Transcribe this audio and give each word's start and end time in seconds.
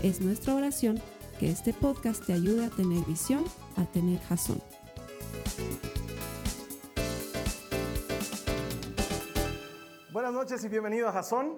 Es 0.00 0.20
nuestra 0.20 0.54
oración 0.54 1.02
que 1.40 1.50
este 1.50 1.74
podcast 1.74 2.24
te 2.24 2.32
ayude 2.32 2.66
a 2.66 2.70
tener 2.70 3.04
visión, 3.04 3.44
a 3.76 3.84
tener 3.84 4.20
jazón. 4.20 4.62
Buenas 10.12 10.32
noches 10.32 10.62
y 10.62 10.68
bienvenido 10.68 11.08
a 11.08 11.12
Jazón, 11.12 11.56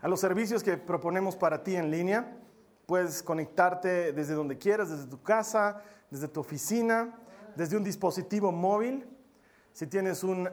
a 0.00 0.08
los 0.08 0.18
servicios 0.18 0.64
que 0.64 0.78
proponemos 0.78 1.36
para 1.36 1.62
ti 1.62 1.76
en 1.76 1.92
línea. 1.92 2.36
Puedes 2.86 3.22
conectarte 3.22 4.12
desde 4.12 4.34
donde 4.34 4.58
quieras, 4.58 4.90
desde 4.90 5.06
tu 5.06 5.22
casa, 5.22 5.80
desde 6.10 6.26
tu 6.26 6.40
oficina, 6.40 7.20
desde 7.54 7.76
un 7.76 7.84
dispositivo 7.84 8.50
móvil. 8.50 9.06
Si 9.72 9.86
tienes 9.86 10.24
un 10.24 10.50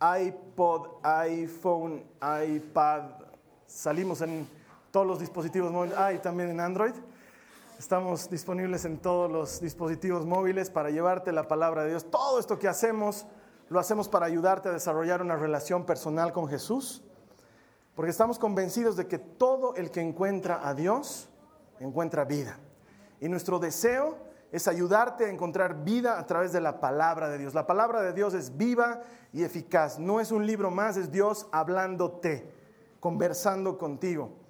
iPod, 0.00 0.98
iPhone, 1.04 2.02
iPad, 2.20 3.02
salimos 3.68 4.20
en 4.20 4.48
todos 4.96 5.06
los 5.06 5.18
dispositivos 5.18 5.70
móviles, 5.70 5.94
ah, 5.98 6.14
y 6.14 6.18
también 6.20 6.48
en 6.48 6.58
Android. 6.58 6.94
Estamos 7.78 8.30
disponibles 8.30 8.86
en 8.86 8.96
todos 8.96 9.30
los 9.30 9.60
dispositivos 9.60 10.24
móviles 10.24 10.70
para 10.70 10.88
llevarte 10.88 11.32
la 11.32 11.46
palabra 11.46 11.82
de 11.82 11.90
Dios. 11.90 12.10
Todo 12.10 12.38
esto 12.38 12.58
que 12.58 12.66
hacemos 12.66 13.26
lo 13.68 13.78
hacemos 13.78 14.08
para 14.08 14.24
ayudarte 14.24 14.70
a 14.70 14.72
desarrollar 14.72 15.20
una 15.20 15.36
relación 15.36 15.84
personal 15.84 16.32
con 16.32 16.48
Jesús, 16.48 17.02
porque 17.94 18.10
estamos 18.10 18.38
convencidos 18.38 18.96
de 18.96 19.06
que 19.06 19.18
todo 19.18 19.74
el 19.74 19.90
que 19.90 20.00
encuentra 20.00 20.66
a 20.66 20.72
Dios 20.72 21.28
encuentra 21.78 22.24
vida. 22.24 22.58
Y 23.20 23.28
nuestro 23.28 23.58
deseo 23.58 24.16
es 24.50 24.66
ayudarte 24.66 25.26
a 25.26 25.28
encontrar 25.28 25.84
vida 25.84 26.18
a 26.18 26.24
través 26.24 26.52
de 26.54 26.62
la 26.62 26.80
palabra 26.80 27.28
de 27.28 27.36
Dios. 27.36 27.52
La 27.52 27.66
palabra 27.66 28.00
de 28.00 28.14
Dios 28.14 28.32
es 28.32 28.56
viva 28.56 29.02
y 29.34 29.42
eficaz. 29.42 29.98
No 29.98 30.20
es 30.20 30.32
un 30.32 30.46
libro 30.46 30.70
más, 30.70 30.96
es 30.96 31.12
Dios 31.12 31.48
hablándote, 31.52 32.50
conversando 32.98 33.76
contigo. 33.76 34.45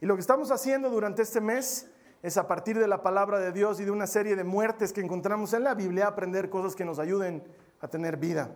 Y 0.00 0.06
lo 0.06 0.14
que 0.14 0.20
estamos 0.20 0.50
haciendo 0.50 0.90
durante 0.90 1.22
este 1.22 1.40
mes 1.40 1.90
es 2.22 2.36
a 2.36 2.46
partir 2.46 2.78
de 2.78 2.88
la 2.88 3.02
palabra 3.02 3.38
de 3.38 3.52
Dios 3.52 3.80
y 3.80 3.84
de 3.84 3.90
una 3.90 4.06
serie 4.06 4.36
de 4.36 4.44
muertes 4.44 4.92
que 4.92 5.00
encontramos 5.00 5.52
en 5.52 5.64
la 5.64 5.74
Biblia, 5.74 6.06
aprender 6.06 6.50
cosas 6.50 6.74
que 6.74 6.84
nos 6.84 6.98
ayuden 6.98 7.44
a 7.80 7.88
tener 7.88 8.16
vida. 8.16 8.50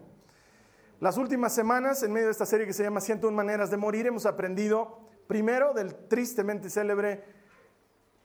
Las 1.01 1.17
últimas 1.17 1.55
semanas, 1.55 2.03
en 2.03 2.13
medio 2.13 2.27
de 2.27 2.33
esta 2.33 2.47
serie 2.47 2.67
que 2.67 2.73
se 2.73 2.83
llama 2.83 3.01
101 3.01 3.35
maneras 3.35 3.71
de 3.71 3.79
morir, 3.79 4.07
hemos 4.07 4.27
aprendido 4.27 4.99
primero 5.27 5.73
del 5.73 5.95
tristemente 5.95 6.69
célebre 6.69 7.25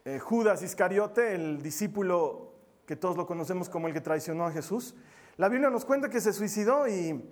eh, 0.04 0.18
Judas 0.18 0.62
Iscariote, 0.62 1.34
el 1.34 1.62
discípulo 1.62 2.52
que 2.84 2.96
todos 2.96 3.16
lo 3.16 3.26
conocemos 3.26 3.68
como 3.68 3.88
el 3.88 3.94
que 3.94 4.00
traicionó 4.00 4.46
a 4.46 4.52
Jesús. 4.52 4.94
La 5.36 5.48
Biblia 5.48 5.70
nos 5.70 5.84
cuenta 5.84 6.10
que 6.10 6.20
se 6.20 6.32
suicidó 6.32 6.86
y 6.86 7.24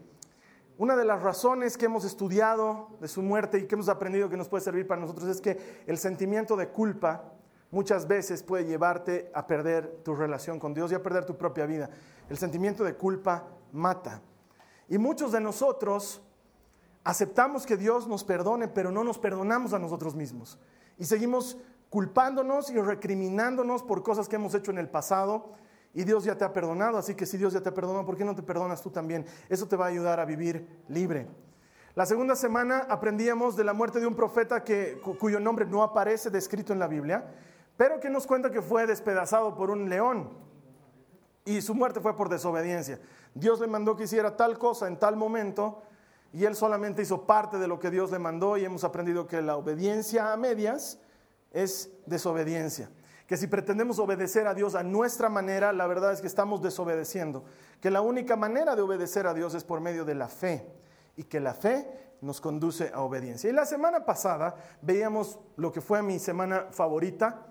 una 0.77 0.97
de 0.97 1.05
las 1.05 1.23
razones 1.23 1.77
que 1.77 1.87
hemos 1.87 2.05
estudiado 2.05 2.89
de 3.01 3.09
su 3.09 3.23
muerte 3.23 3.59
y 3.59 3.67
que 3.67 3.75
hemos 3.77 3.89
aprendido 3.89 4.29
que 4.29 4.37
nos 4.37 4.49
puede 4.49 4.65
servir 4.65 4.87
para 4.87 5.01
nosotros 5.01 5.29
es 5.29 5.41
que 5.41 5.85
el 5.87 5.99
sentimiento 5.99 6.57
de 6.57 6.69
culpa 6.69 7.33
muchas 7.71 8.09
veces 8.09 8.43
puede 8.43 8.65
llevarte 8.65 9.31
a 9.35 9.47
perder 9.47 10.01
tu 10.05 10.15
relación 10.15 10.59
con 10.59 10.75
Dios 10.75 10.91
y 10.91 10.95
a 10.95 11.03
perder 11.03 11.25
tu 11.25 11.37
propia 11.37 11.67
vida. 11.67 11.91
El 12.29 12.39
sentimiento 12.39 12.85
de 12.85 12.95
culpa 12.95 13.49
mata. 13.73 14.21
Y 14.89 14.99
muchos 14.99 15.33
de 15.33 15.41
nosotros 15.41 16.23
aceptamos 17.05 17.67
que 17.67 17.77
Dios 17.77 18.09
nos 18.09 18.25
perdone, 18.25 18.69
pero 18.69 18.91
no 18.91 19.05
nos 19.05 19.19
perdonamos 19.19 19.73
a 19.73 19.79
nosotros 19.79 20.15
mismos. 20.15 20.59
Y 20.99 21.05
seguimos 21.05 21.57
culpándonos 21.91 22.71
y 22.71 22.81
recriminándonos 22.81 23.83
por 23.83 24.03
cosas 24.03 24.29
que 24.29 24.37
hemos 24.37 24.55
hecho 24.55 24.71
en 24.71 24.79
el 24.79 24.89
pasado. 24.89 25.53
Y 25.95 26.05
Dios 26.05 26.25
ya 26.25 26.37
te 26.37 26.45
ha 26.45 26.53
perdonado, 26.53 26.99
así 26.99 27.15
que 27.15 27.25
si 27.25 27.39
Dios 27.39 27.53
ya 27.53 27.61
te 27.61 27.69
ha 27.69 27.75
perdonado, 27.75 28.05
¿por 28.05 28.17
qué 28.17 28.25
no 28.25 28.35
te 28.35 28.43
perdonas 28.43 28.83
tú 28.83 28.91
también? 28.91 29.25
Eso 29.49 29.67
te 29.67 29.77
va 29.77 29.87
a 29.87 29.89
ayudar 29.89 30.19
a 30.19 30.25
vivir 30.25 30.83
libre. 30.89 31.29
La 31.95 32.05
segunda 32.05 32.35
semana 32.35 32.87
aprendíamos 32.89 33.55
de 33.55 33.63
la 33.63 33.73
muerte 33.73 34.01
de 34.01 34.07
un 34.09 34.17
profeta 34.17 34.65
que, 34.65 35.01
cuyo 35.21 35.39
nombre 35.39 35.65
no 35.65 35.85
aparece 35.85 36.29
descrito 36.29 36.73
en 36.73 36.81
la 36.81 36.89
Biblia, 36.89 37.25
pero 37.77 38.01
que 38.01 38.11
nos 38.11 38.27
cuenta 38.27 38.51
que 38.51 38.61
fue 38.61 38.87
despedazado 38.87 39.55
por 39.55 39.71
un 39.71 39.89
león 39.89 40.31
y 41.45 41.61
su 41.61 41.75
muerte 41.75 42.01
fue 42.01 42.17
por 42.17 42.29
desobediencia. 42.29 42.99
Dios 43.33 43.61
le 43.61 43.69
mandó 43.69 43.95
que 43.95 44.05
hiciera 44.05 44.37
tal 44.37 44.59
cosa 44.59 44.89
en 44.89 44.99
tal 44.99 45.15
momento 45.15 45.83
y 46.33 46.45
él 46.45 46.57
solamente 46.57 47.03
hizo 47.03 47.27
parte 47.27 47.59
de 47.59 47.69
lo 47.69 47.79
que 47.79 47.91
Dios 47.91 48.11
le 48.11 48.19
mandó 48.19 48.57
y 48.57 48.65
hemos 48.65 48.83
aprendido 48.83 49.29
que 49.29 49.41
la 49.41 49.57
obediencia 49.57 50.33
a 50.33 50.37
medias 50.37 50.99
es 51.53 51.91
desobediencia. 52.07 52.91
Que 53.27 53.37
si 53.37 53.47
pretendemos 53.47 53.99
obedecer 53.99 54.47
a 54.47 54.55
Dios 54.55 54.75
a 54.75 54.83
nuestra 54.83 55.29
manera, 55.29 55.73
la 55.73 55.87
verdad 55.87 56.13
es 56.13 56.21
que 56.21 56.27
estamos 56.27 56.61
desobedeciendo. 56.63 57.45
Que 57.81 57.91
la 57.91 58.03
única 58.03 58.37
manera 58.37 58.77
de 58.77 58.83
obedecer 58.83 59.27
a 59.27 59.35
Dios 59.35 59.55
es 59.55 59.65
por 59.65 59.81
medio 59.81 60.05
de 60.05 60.15
la 60.15 60.29
fe 60.29 60.67
y 61.17 61.25
que 61.25 61.41
la 61.41 61.55
fe 61.55 61.89
nos 62.21 62.41
conduce 62.41 62.91
a 62.93 63.01
obediencia. 63.03 63.49
Y 63.49 63.53
la 63.53 63.67
semana 63.67 64.05
pasada 64.05 64.57
veíamos 64.83 65.39
lo 65.57 65.73
que 65.73 65.81
fue 65.81 66.03
mi 66.03 66.19
semana 66.19 66.67
favorita, 66.71 67.47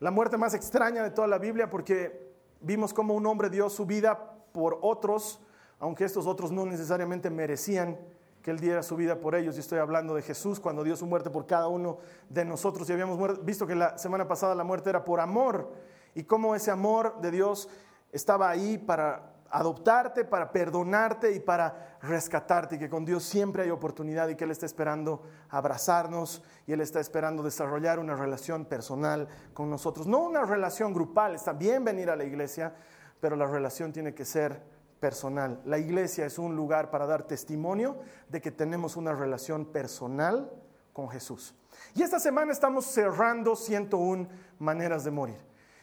la 0.00 0.10
muerte 0.10 0.36
más 0.36 0.54
extraña 0.54 1.02
de 1.02 1.10
toda 1.10 1.26
la 1.28 1.38
Biblia 1.38 1.70
porque 1.70 2.34
vimos 2.60 2.92
cómo 2.92 3.14
un 3.14 3.26
hombre 3.26 3.50
dio 3.50 3.70
su 3.70 3.86
vida 3.86 4.32
por 4.52 4.78
otros, 4.82 5.40
aunque 5.78 6.04
estos 6.04 6.26
otros 6.26 6.52
no 6.52 6.66
necesariamente 6.66 7.30
merecían 7.30 7.98
que 8.46 8.52
Él 8.52 8.60
diera 8.60 8.84
su 8.84 8.94
vida 8.94 9.18
por 9.18 9.34
ellos. 9.34 9.56
Y 9.56 9.58
estoy 9.58 9.80
hablando 9.80 10.14
de 10.14 10.22
Jesús 10.22 10.60
cuando 10.60 10.84
dio 10.84 10.94
su 10.94 11.04
muerte 11.04 11.30
por 11.30 11.48
cada 11.48 11.66
uno 11.66 11.98
de 12.28 12.44
nosotros. 12.44 12.88
Y 12.88 12.92
habíamos 12.92 13.44
visto 13.44 13.66
que 13.66 13.74
la 13.74 13.98
semana 13.98 14.28
pasada 14.28 14.54
la 14.54 14.62
muerte 14.62 14.88
era 14.88 15.04
por 15.04 15.18
amor 15.18 15.72
y 16.14 16.22
cómo 16.22 16.54
ese 16.54 16.70
amor 16.70 17.20
de 17.20 17.32
Dios 17.32 17.68
estaba 18.12 18.48
ahí 18.48 18.78
para 18.78 19.32
adoptarte, 19.50 20.24
para 20.24 20.52
perdonarte 20.52 21.32
y 21.32 21.40
para 21.40 21.98
rescatarte, 22.02 22.76
y 22.76 22.78
que 22.78 22.88
con 22.88 23.04
Dios 23.04 23.24
siempre 23.24 23.64
hay 23.64 23.70
oportunidad 23.70 24.28
y 24.28 24.36
que 24.36 24.44
Él 24.44 24.52
está 24.52 24.64
esperando 24.64 25.24
abrazarnos 25.48 26.40
y 26.68 26.72
Él 26.72 26.82
está 26.82 27.00
esperando 27.00 27.42
desarrollar 27.42 27.98
una 27.98 28.14
relación 28.14 28.64
personal 28.64 29.26
con 29.54 29.68
nosotros. 29.68 30.06
No 30.06 30.20
una 30.20 30.44
relación 30.44 30.94
grupal, 30.94 31.34
está 31.34 31.52
bien 31.52 31.84
venir 31.84 32.10
a 32.10 32.16
la 32.16 32.22
iglesia, 32.22 32.76
pero 33.20 33.34
la 33.34 33.46
relación 33.48 33.92
tiene 33.92 34.14
que 34.14 34.24
ser 34.24 34.75
personal. 35.00 35.60
La 35.64 35.78
iglesia 35.78 36.26
es 36.26 36.38
un 36.38 36.56
lugar 36.56 36.90
para 36.90 37.06
dar 37.06 37.24
testimonio 37.24 37.98
de 38.28 38.40
que 38.40 38.50
tenemos 38.50 38.96
una 38.96 39.14
relación 39.14 39.66
personal 39.66 40.50
con 40.92 41.08
Jesús. 41.08 41.54
Y 41.94 42.02
esta 42.02 42.18
semana 42.18 42.52
estamos 42.52 42.86
cerrando 42.86 43.54
101 43.54 44.28
maneras 44.58 45.04
de 45.04 45.10
morir. 45.10 45.38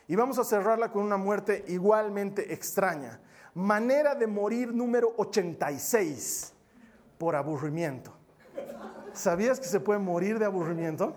Y 0.07 0.15
vamos 0.15 0.37
a 0.39 0.43
cerrarla 0.43 0.91
con 0.91 1.03
una 1.03 1.17
muerte 1.17 1.63
igualmente 1.67 2.53
extraña 2.53 3.19
Manera 3.55 4.15
de 4.15 4.25
morir 4.25 4.73
número 4.73 5.13
86 5.17 6.53
por 7.19 7.35
aburrimiento. 7.35 8.11
¿Sabías 9.13 9.59
que 9.59 9.67
se 9.67 9.79
puede 9.79 9.99
morir 9.99 10.39
de 10.39 10.45
aburrimiento? 10.45 11.13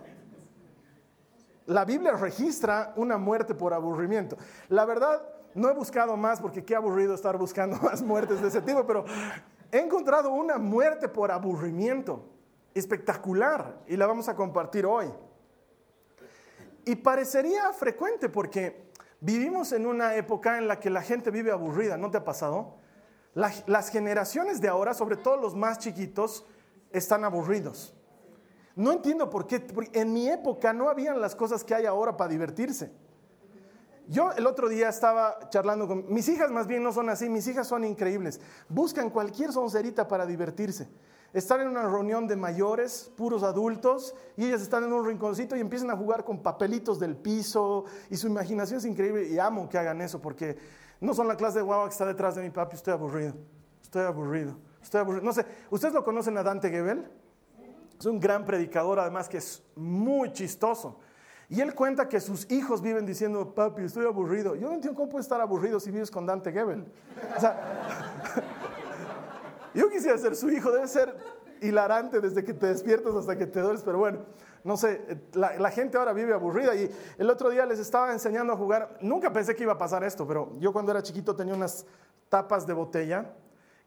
La 1.64 1.86
Biblia 1.86 2.12
registra 2.12 2.92
una 2.96 3.16
muerte 3.16 3.54
por 3.54 3.72
aburrimiento. 3.72 4.36
La 4.68 4.84
verdad, 4.84 5.22
no 5.56 5.68
he 5.68 5.74
buscado 5.74 6.16
más 6.16 6.40
porque 6.40 6.64
qué 6.64 6.76
aburrido 6.76 7.14
estar 7.14 7.36
buscando 7.36 7.76
más 7.82 8.02
muertes 8.02 8.40
de 8.40 8.48
ese 8.48 8.62
tipo, 8.62 8.86
pero 8.86 9.04
he 9.72 9.78
encontrado 9.78 10.30
una 10.30 10.58
muerte 10.58 11.08
por 11.08 11.32
aburrimiento 11.32 12.24
espectacular 12.74 13.82
y 13.88 13.96
la 13.96 14.06
vamos 14.06 14.28
a 14.28 14.36
compartir 14.36 14.86
hoy. 14.86 15.12
Y 16.84 16.94
parecería 16.94 17.72
frecuente 17.72 18.28
porque 18.28 18.86
Vivimos 19.20 19.72
en 19.72 19.86
una 19.86 20.14
época 20.14 20.58
en 20.58 20.68
la 20.68 20.78
que 20.78 20.90
la 20.90 21.02
gente 21.02 21.30
vive 21.30 21.50
aburrida, 21.50 21.96
¿no 21.96 22.10
te 22.10 22.18
ha 22.18 22.24
pasado? 22.24 22.74
las 23.34 23.90
generaciones 23.90 24.62
de 24.62 24.68
ahora, 24.68 24.94
sobre 24.94 25.16
todo 25.16 25.36
los 25.36 25.54
más 25.54 25.78
chiquitos, 25.78 26.46
están 26.90 27.22
aburridos. 27.22 27.94
No 28.74 28.92
entiendo 28.92 29.28
por 29.28 29.46
qué, 29.46 29.66
en 29.92 30.14
mi 30.14 30.30
época 30.30 30.72
no 30.72 30.88
habían 30.88 31.20
las 31.20 31.36
cosas 31.36 31.62
que 31.62 31.74
hay 31.74 31.84
ahora 31.84 32.16
para 32.16 32.30
divertirse. 32.30 32.90
Yo 34.08 34.32
el 34.32 34.46
otro 34.46 34.68
día 34.68 34.88
estaba 34.88 35.48
charlando 35.50 35.88
con 35.88 36.12
mis 36.12 36.28
hijas, 36.28 36.50
más 36.50 36.66
bien 36.66 36.82
no 36.82 36.92
son 36.92 37.08
así, 37.08 37.28
mis 37.28 37.46
hijas 37.48 37.66
son 37.66 37.84
increíbles. 37.84 38.40
Buscan 38.68 39.10
cualquier 39.10 39.52
soncerita 39.52 40.06
para 40.06 40.26
divertirse 40.26 40.88
están 41.38 41.60
en 41.60 41.68
una 41.68 41.82
reunión 41.82 42.26
de 42.26 42.34
mayores, 42.34 43.12
puros 43.14 43.42
adultos, 43.42 44.14
y 44.38 44.46
ellas 44.46 44.62
están 44.62 44.84
en 44.84 44.92
un 44.94 45.04
rinconcito 45.04 45.54
y 45.54 45.60
empiezan 45.60 45.90
a 45.90 45.96
jugar 45.96 46.24
con 46.24 46.42
papelitos 46.42 46.98
del 46.98 47.14
piso, 47.14 47.84
y 48.08 48.16
su 48.16 48.26
imaginación 48.26 48.78
es 48.78 48.86
increíble, 48.86 49.28
y 49.28 49.38
amo 49.38 49.68
que 49.68 49.76
hagan 49.76 50.00
eso, 50.00 50.18
porque 50.20 50.56
no 50.98 51.12
son 51.12 51.28
la 51.28 51.36
clase 51.36 51.58
de 51.58 51.62
guava 51.62 51.84
que 51.84 51.92
está 51.92 52.06
detrás 52.06 52.36
de 52.36 52.42
mi 52.42 52.48
papi, 52.48 52.76
estoy 52.76 52.94
aburrido, 52.94 53.34
estoy 53.82 54.04
aburrido, 54.04 54.56
estoy 54.82 55.00
aburrido. 55.02 55.24
No 55.24 55.34
sé, 55.34 55.44
¿ustedes 55.68 55.92
lo 55.92 56.02
conocen 56.02 56.38
a 56.38 56.42
Dante 56.42 56.70
Gebel? 56.70 57.06
Es 57.98 58.06
un 58.06 58.18
gran 58.18 58.46
predicador, 58.46 58.98
además 58.98 59.28
que 59.28 59.36
es 59.36 59.62
muy 59.74 60.32
chistoso. 60.32 60.98
Y 61.48 61.60
él 61.60 61.74
cuenta 61.74 62.08
que 62.08 62.20
sus 62.20 62.50
hijos 62.50 62.82
viven 62.82 63.06
diciendo, 63.06 63.54
papi, 63.54 63.82
estoy 63.82 64.04
aburrido. 64.04 64.54
Yo 64.56 64.68
no 64.68 64.74
entiendo 64.74 64.96
cómo 64.96 65.08
puedes 65.08 65.26
estar 65.26 65.40
aburrido 65.40 65.78
si 65.78 65.90
vives 65.90 66.10
con 66.10 66.26
Dante 66.26 66.52
Gebel. 66.52 66.84
O 67.36 67.40
sea, 67.40 68.42
yo 69.74 69.88
quisiera 69.88 70.18
ser 70.18 70.34
su 70.34 70.50
hijo, 70.50 70.72
debe 70.72 70.88
ser 70.88 71.14
hilarante 71.60 72.20
desde 72.20 72.44
que 72.44 72.52
te 72.52 72.66
despiertas 72.66 73.14
hasta 73.14 73.36
que 73.36 73.46
te 73.46 73.60
duermes, 73.60 73.82
pero 73.82 73.98
bueno, 73.98 74.18
no 74.64 74.76
sé, 74.76 75.20
la, 75.32 75.58
la, 75.58 75.70
gente 75.70 75.96
ahora 75.96 76.12
vive 76.12 76.34
aburrida 76.34 76.74
y 76.74 76.90
el 77.16 77.30
otro 77.30 77.50
día 77.50 77.64
les 77.64 77.78
estaba 77.78 78.12
enseñando 78.12 78.52
a 78.52 78.56
jugar, 78.56 78.98
nunca 79.00 79.32
pensé 79.32 79.54
que 79.54 79.62
iba 79.62 79.72
a 79.72 79.78
pasar 79.78 80.04
esto, 80.04 80.26
pero 80.26 80.52
yo 80.58 80.72
cuando 80.72 80.90
era 80.90 81.02
chiquito 81.02 81.34
tenía 81.34 81.54
unas 81.54 81.86
tapas 82.28 82.66
de 82.66 82.72
botella 82.72 83.32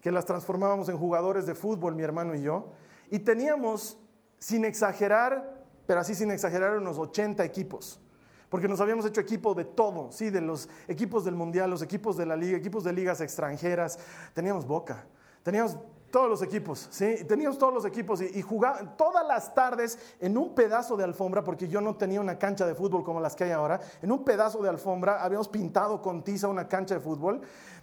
que 0.02 0.12
las 0.12 0.26
transformábamos 0.26 0.90
en 0.90 0.98
jugadores 0.98 1.46
de 1.46 1.56
fútbol, 1.56 1.96
mi 1.96 2.04
hermano 2.04 2.34
y 2.34 2.42
yo, 2.42 2.72
y 3.10 3.20
teníamos, 3.20 4.00
sin 4.38 4.64
exagerar, 4.64 5.59
pero 5.90 6.02
así 6.02 6.14
sin 6.14 6.30
exagerar, 6.30 6.78
unos 6.78 7.00
80 7.00 7.44
equipos. 7.44 8.00
Porque 8.48 8.68
nos 8.68 8.80
habíamos 8.80 9.08
hecho 9.08 9.22
equipo 9.22 9.56
de 9.56 9.66
todo, 9.66 10.12
sí, 10.12 10.30
de 10.30 10.40
los 10.40 10.70
equipos 10.88 11.26
del 11.26 11.34
Mundial, 11.34 11.68
los 11.68 11.82
equipos 11.82 12.16
de 12.16 12.28
la 12.28 12.36
liga, 12.36 12.56
equipos 12.56 12.84
de 12.84 12.94
ligas 12.94 13.22
extranjeras. 13.22 13.98
Teníamos 14.36 14.68
Boca, 14.68 15.08
teníamos 15.42 15.80
todos 16.12 16.30
los 16.30 16.44
equipos, 16.44 16.90
¿sí? 16.92 17.26
Teníamos 17.28 17.58
todos 17.58 17.74
los 17.74 17.86
equipos 17.86 18.22
y, 18.22 18.38
y 18.38 18.44
jugaban 18.44 18.98
todas 18.98 19.26
las 19.26 19.56
tardes 19.56 19.98
en 20.20 20.38
un 20.38 20.54
pedazo 20.54 20.96
de 20.96 21.06
alfombra, 21.06 21.44
porque 21.44 21.68
yo 21.68 21.82
no 21.82 21.96
tenía 21.96 22.22
una 22.22 22.38
cancha 22.38 22.68
de 22.68 22.76
fútbol 22.76 23.04
como 23.04 23.20
las 23.20 23.36
que 23.36 23.46
hay 23.46 23.52
ahora. 23.52 23.80
En 24.04 24.12
un 24.12 24.24
pedazo 24.24 24.62
de 24.62 24.70
alfombra 24.70 25.24
habíamos 25.24 25.48
pintado 25.48 26.04
con 26.04 26.24
tiza 26.24 26.50
una 26.50 26.68
cancha 26.68 26.94
de 26.94 27.02
fútbol 27.02 27.42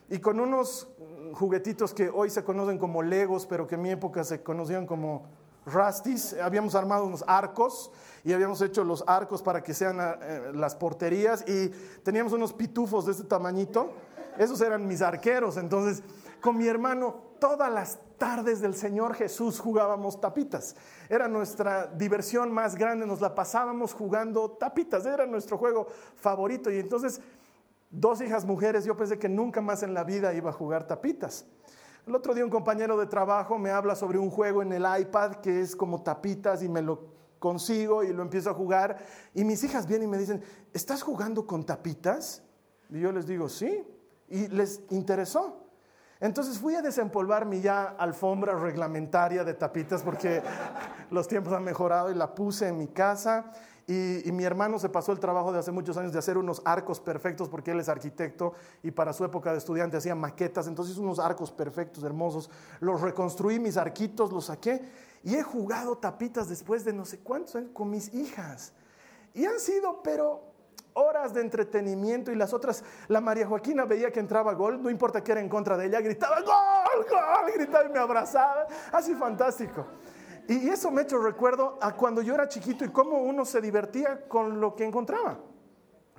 y 0.08 0.20
con 0.20 0.38
unos 0.38 0.86
juguetitos 1.32 1.92
que 1.92 2.08
hoy 2.08 2.30
se 2.30 2.44
conocen 2.44 2.78
como 2.78 3.02
Legos, 3.02 3.46
pero 3.46 3.66
que 3.66 3.74
en 3.74 3.82
mi 3.82 3.90
época 3.90 4.22
se 4.22 4.44
conocían 4.44 4.86
como 4.86 5.26
Rusties. 5.66 6.34
Habíamos 6.40 6.74
armado 6.74 7.04
unos 7.04 7.24
arcos 7.26 7.90
y 8.24 8.32
habíamos 8.32 8.62
hecho 8.62 8.84
los 8.84 9.04
arcos 9.06 9.42
para 9.42 9.62
que 9.62 9.74
sean 9.74 9.98
eh, 10.00 10.52
las 10.54 10.74
porterías 10.74 11.44
y 11.46 11.68
teníamos 12.02 12.32
unos 12.32 12.52
pitufos 12.52 13.04
de 13.06 13.12
este 13.12 13.24
tamañito. 13.24 13.92
Esos 14.38 14.60
eran 14.60 14.86
mis 14.86 15.02
arqueros. 15.02 15.56
Entonces, 15.56 16.02
con 16.40 16.56
mi 16.56 16.66
hermano, 16.66 17.16
todas 17.38 17.70
las 17.72 17.98
tardes 18.18 18.60
del 18.60 18.74
Señor 18.74 19.14
Jesús 19.14 19.58
jugábamos 19.58 20.20
tapitas. 20.20 20.76
Era 21.08 21.28
nuestra 21.28 21.86
diversión 21.86 22.52
más 22.52 22.76
grande, 22.76 23.06
nos 23.06 23.20
la 23.20 23.34
pasábamos 23.34 23.92
jugando 23.92 24.50
tapitas. 24.52 25.04
Era 25.06 25.26
nuestro 25.26 25.58
juego 25.58 25.86
favorito. 26.16 26.70
Y 26.70 26.78
entonces 26.78 27.20
dos 27.90 28.20
hijas 28.20 28.44
mujeres, 28.44 28.84
yo 28.84 28.96
pensé 28.96 29.18
que 29.18 29.28
nunca 29.28 29.60
más 29.60 29.82
en 29.82 29.94
la 29.94 30.04
vida 30.04 30.34
iba 30.34 30.50
a 30.50 30.52
jugar 30.52 30.86
tapitas. 30.86 31.46
El 32.06 32.14
otro 32.14 32.34
día 32.34 32.44
un 32.44 32.50
compañero 32.50 32.96
de 32.96 33.06
trabajo 33.06 33.58
me 33.58 33.70
habla 33.70 33.96
sobre 33.96 34.16
un 34.16 34.30
juego 34.30 34.62
en 34.62 34.72
el 34.72 34.84
iPad 35.00 35.36
que 35.36 35.60
es 35.60 35.74
como 35.74 36.04
tapitas 36.04 36.62
y 36.62 36.68
me 36.68 36.80
lo 36.80 37.00
consigo 37.40 38.04
y 38.04 38.12
lo 38.12 38.22
empiezo 38.22 38.48
a 38.48 38.54
jugar. 38.54 38.98
Y 39.34 39.42
mis 39.42 39.64
hijas 39.64 39.88
vienen 39.88 40.08
y 40.08 40.12
me 40.12 40.18
dicen, 40.18 40.40
¿estás 40.72 41.02
jugando 41.02 41.48
con 41.48 41.66
tapitas? 41.66 42.44
Y 42.90 43.00
yo 43.00 43.10
les 43.10 43.26
digo, 43.26 43.48
sí. 43.48 43.84
Y 44.28 44.46
les 44.46 44.82
interesó. 44.90 45.66
Entonces 46.20 46.60
fui 46.60 46.76
a 46.76 46.80
desempolvar 46.80 47.44
mi 47.44 47.60
ya 47.60 47.96
alfombra 47.98 48.54
reglamentaria 48.54 49.42
de 49.42 49.54
tapitas 49.54 50.04
porque 50.04 50.44
los 51.10 51.26
tiempos 51.26 51.54
han 51.54 51.64
mejorado 51.64 52.12
y 52.12 52.14
la 52.14 52.36
puse 52.36 52.68
en 52.68 52.78
mi 52.78 52.86
casa 52.86 53.50
y, 53.88 54.32
mi 54.32 54.42
hermano 54.42 54.80
se 54.80 54.88
pasó 54.88 55.12
el 55.12 55.20
trabajo 55.20 55.52
de 55.52 55.60
hace 55.60 55.70
muchos 55.70 55.96
años 55.96 56.12
de 56.12 56.18
hacer 56.18 56.36
unos 56.36 56.60
arcos 56.64 56.98
perfectos 56.98 57.48
porque 57.48 57.70
él 57.70 57.78
es 57.78 57.88
arquitecto 57.88 58.54
y 58.82 58.90
para 58.90 59.12
su 59.12 59.24
época 59.24 59.52
de 59.52 59.58
estudiante 59.58 59.96
hacía 59.96 60.16
maquetas, 60.16 60.66
entonces 60.66 60.98
unos 60.98 61.20
arcos 61.20 61.52
perfectos, 61.52 62.02
hermosos. 62.02 62.50
Los 62.80 63.00
reconstruí, 63.00 63.60
mis 63.60 63.76
arquitos, 63.76 64.32
los 64.32 64.46
saqué 64.46 64.82
y 65.22 65.36
he 65.36 65.42
jugado 65.42 65.98
tapitas 65.98 66.48
después 66.48 66.84
de 66.84 66.92
no 66.92 67.04
sé 67.04 67.20
cuántos 67.20 67.54
años 67.54 67.70
con 67.72 67.88
mis 67.88 68.12
hijas. 68.12 68.72
Y 69.34 69.44
han 69.44 69.60
sido, 69.60 70.02
pero 70.02 70.42
horas 70.94 71.32
de 71.32 71.42
entretenimiento 71.42 72.32
y 72.32 72.34
las 72.34 72.52
otras, 72.52 72.82
la 73.06 73.20
María 73.20 73.46
Joaquina 73.46 73.84
veía 73.84 74.10
que 74.10 74.18
entraba 74.18 74.54
gol, 74.54 74.82
no 74.82 74.90
importa 74.90 75.22
que 75.22 75.30
era 75.30 75.40
en 75.40 75.48
contra 75.48 75.76
de 75.76 75.86
ella, 75.86 76.00
gritaba 76.00 76.40
gol, 76.40 77.06
gol, 77.08 77.52
gritaba 77.54 77.84
y 77.84 77.92
me 77.92 77.98
abrazaba, 78.00 78.66
así 78.90 79.14
fantástico. 79.14 79.86
Y 80.48 80.68
eso 80.68 80.90
me 80.90 81.02
hecho 81.02 81.18
recuerdo 81.18 81.78
a 81.80 81.94
cuando 81.96 82.22
yo 82.22 82.34
era 82.34 82.48
chiquito 82.48 82.84
y 82.84 82.88
cómo 82.88 83.18
uno 83.18 83.44
se 83.44 83.60
divertía 83.60 84.28
con 84.28 84.60
lo 84.60 84.76
que 84.76 84.84
encontraba. 84.84 85.38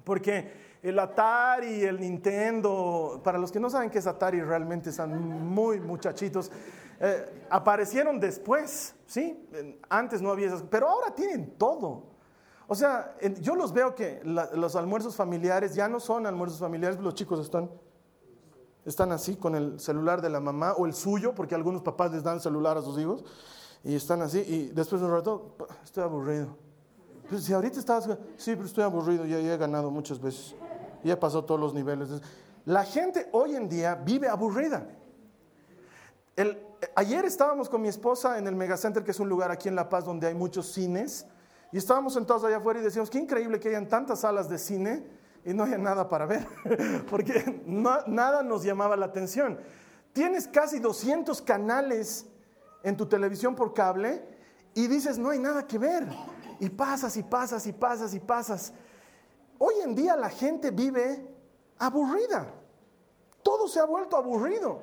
Porque 0.03 0.77
el 0.81 0.99
Atari, 0.99 1.83
el 1.83 1.99
Nintendo, 1.99 3.21
para 3.23 3.37
los 3.37 3.51
que 3.51 3.59
no 3.59 3.69
saben 3.69 3.89
qué 3.89 3.99
es 3.99 4.07
Atari, 4.07 4.41
realmente 4.41 4.89
están 4.89 5.17
muy 5.19 5.79
muchachitos, 5.79 6.51
eh, 6.99 7.45
aparecieron 7.49 8.19
después, 8.19 8.95
¿sí? 9.05 9.47
Antes 9.89 10.21
no 10.21 10.31
había 10.31 10.47
esas, 10.47 10.63
pero 10.63 10.89
ahora 10.89 11.13
tienen 11.15 11.51
todo. 11.57 12.03
O 12.67 12.75
sea, 12.75 13.15
yo 13.39 13.55
los 13.55 13.71
veo 13.71 13.95
que 13.95 14.21
los 14.25 14.75
almuerzos 14.75 15.15
familiares 15.15 15.73
ya 15.73 15.87
no 15.87 16.01
son 16.01 16.25
almuerzos 16.25 16.59
familiares, 16.59 16.99
los 16.99 17.13
chicos 17.13 17.39
están, 17.39 17.71
están 18.83 19.13
así 19.13 19.37
con 19.37 19.55
el 19.55 19.79
celular 19.79 20.21
de 20.21 20.29
la 20.29 20.41
mamá 20.41 20.73
o 20.73 20.85
el 20.85 20.93
suyo, 20.93 21.33
porque 21.33 21.55
algunos 21.55 21.81
papás 21.81 22.11
les 22.11 22.23
dan 22.23 22.41
celular 22.41 22.77
a 22.77 22.81
sus 22.81 22.99
hijos 22.99 23.23
y 23.83 23.95
están 23.95 24.21
así, 24.21 24.39
y 24.39 24.67
después 24.73 25.01
de 25.01 25.07
un 25.07 25.13
rato, 25.13 25.55
estoy 25.83 26.03
aburrido. 26.03 26.57
Pues 27.29 27.43
si 27.43 27.53
ahorita 27.53 27.79
estás, 27.79 28.07
sí, 28.37 28.55
pero 28.55 28.65
estoy 28.65 28.83
aburrido, 28.83 29.25
ya, 29.25 29.37
he 29.39 29.57
ganado 29.57 29.91
muchas 29.91 30.21
veces, 30.21 30.55
ya 31.03 31.13
he 31.13 31.17
pasado 31.17 31.43
todos 31.45 31.59
los 31.59 31.73
niveles. 31.73 32.09
La 32.65 32.83
gente 32.83 33.29
hoy 33.31 33.55
en 33.55 33.67
día 33.67 33.95
vive 33.95 34.27
aburrida. 34.27 34.87
El, 36.35 36.57
ayer 36.95 37.25
estábamos 37.25 37.69
con 37.69 37.81
mi 37.81 37.87
esposa 37.87 38.37
en 38.37 38.47
el 38.47 38.55
Megacenter, 38.55 39.03
que 39.03 39.11
es 39.11 39.19
un 39.19 39.29
lugar 39.29 39.51
aquí 39.51 39.67
en 39.67 39.75
La 39.75 39.89
Paz 39.89 40.05
donde 40.05 40.27
hay 40.27 40.33
muchos 40.33 40.71
cines, 40.71 41.25
y 41.71 41.77
estábamos 41.77 42.13
sentados 42.13 42.43
allá 42.45 42.57
afuera 42.57 42.79
y 42.79 42.83
decíamos, 42.83 43.09
qué 43.09 43.17
increíble 43.17 43.59
que 43.59 43.69
hayan 43.69 43.87
tantas 43.87 44.21
salas 44.21 44.47
de 44.47 44.57
cine 44.57 45.05
y 45.43 45.53
no 45.53 45.63
haya 45.63 45.77
nada 45.77 46.07
para 46.07 46.25
ver, 46.25 46.47
porque 47.09 47.61
nada 47.65 48.43
nos 48.43 48.63
llamaba 48.63 48.95
la 48.95 49.07
atención. 49.07 49.59
Tienes 50.13 50.47
casi 50.47 50.79
200 50.79 51.41
canales 51.41 52.25
en 52.87 52.95
tu 52.95 53.05
televisión 53.05 53.53
por 53.53 53.73
cable 53.73 54.23
y 54.73 54.87
dices, 54.87 55.17
no 55.17 55.31
hay 55.31 55.39
nada 55.39 55.67
que 55.67 55.77
ver. 55.77 56.07
Y 56.57 56.69
pasas 56.69 57.17
y 57.17 57.23
pasas 57.23 57.67
y 57.67 57.73
pasas 57.73 58.13
y 58.13 58.19
pasas. 58.21 58.73
Hoy 59.57 59.73
en 59.83 59.93
día 59.93 60.15
la 60.15 60.29
gente 60.29 60.71
vive 60.71 61.27
aburrida. 61.79 62.47
Todo 63.43 63.67
se 63.67 63.81
ha 63.81 63.83
vuelto 63.83 64.15
aburrido. 64.15 64.79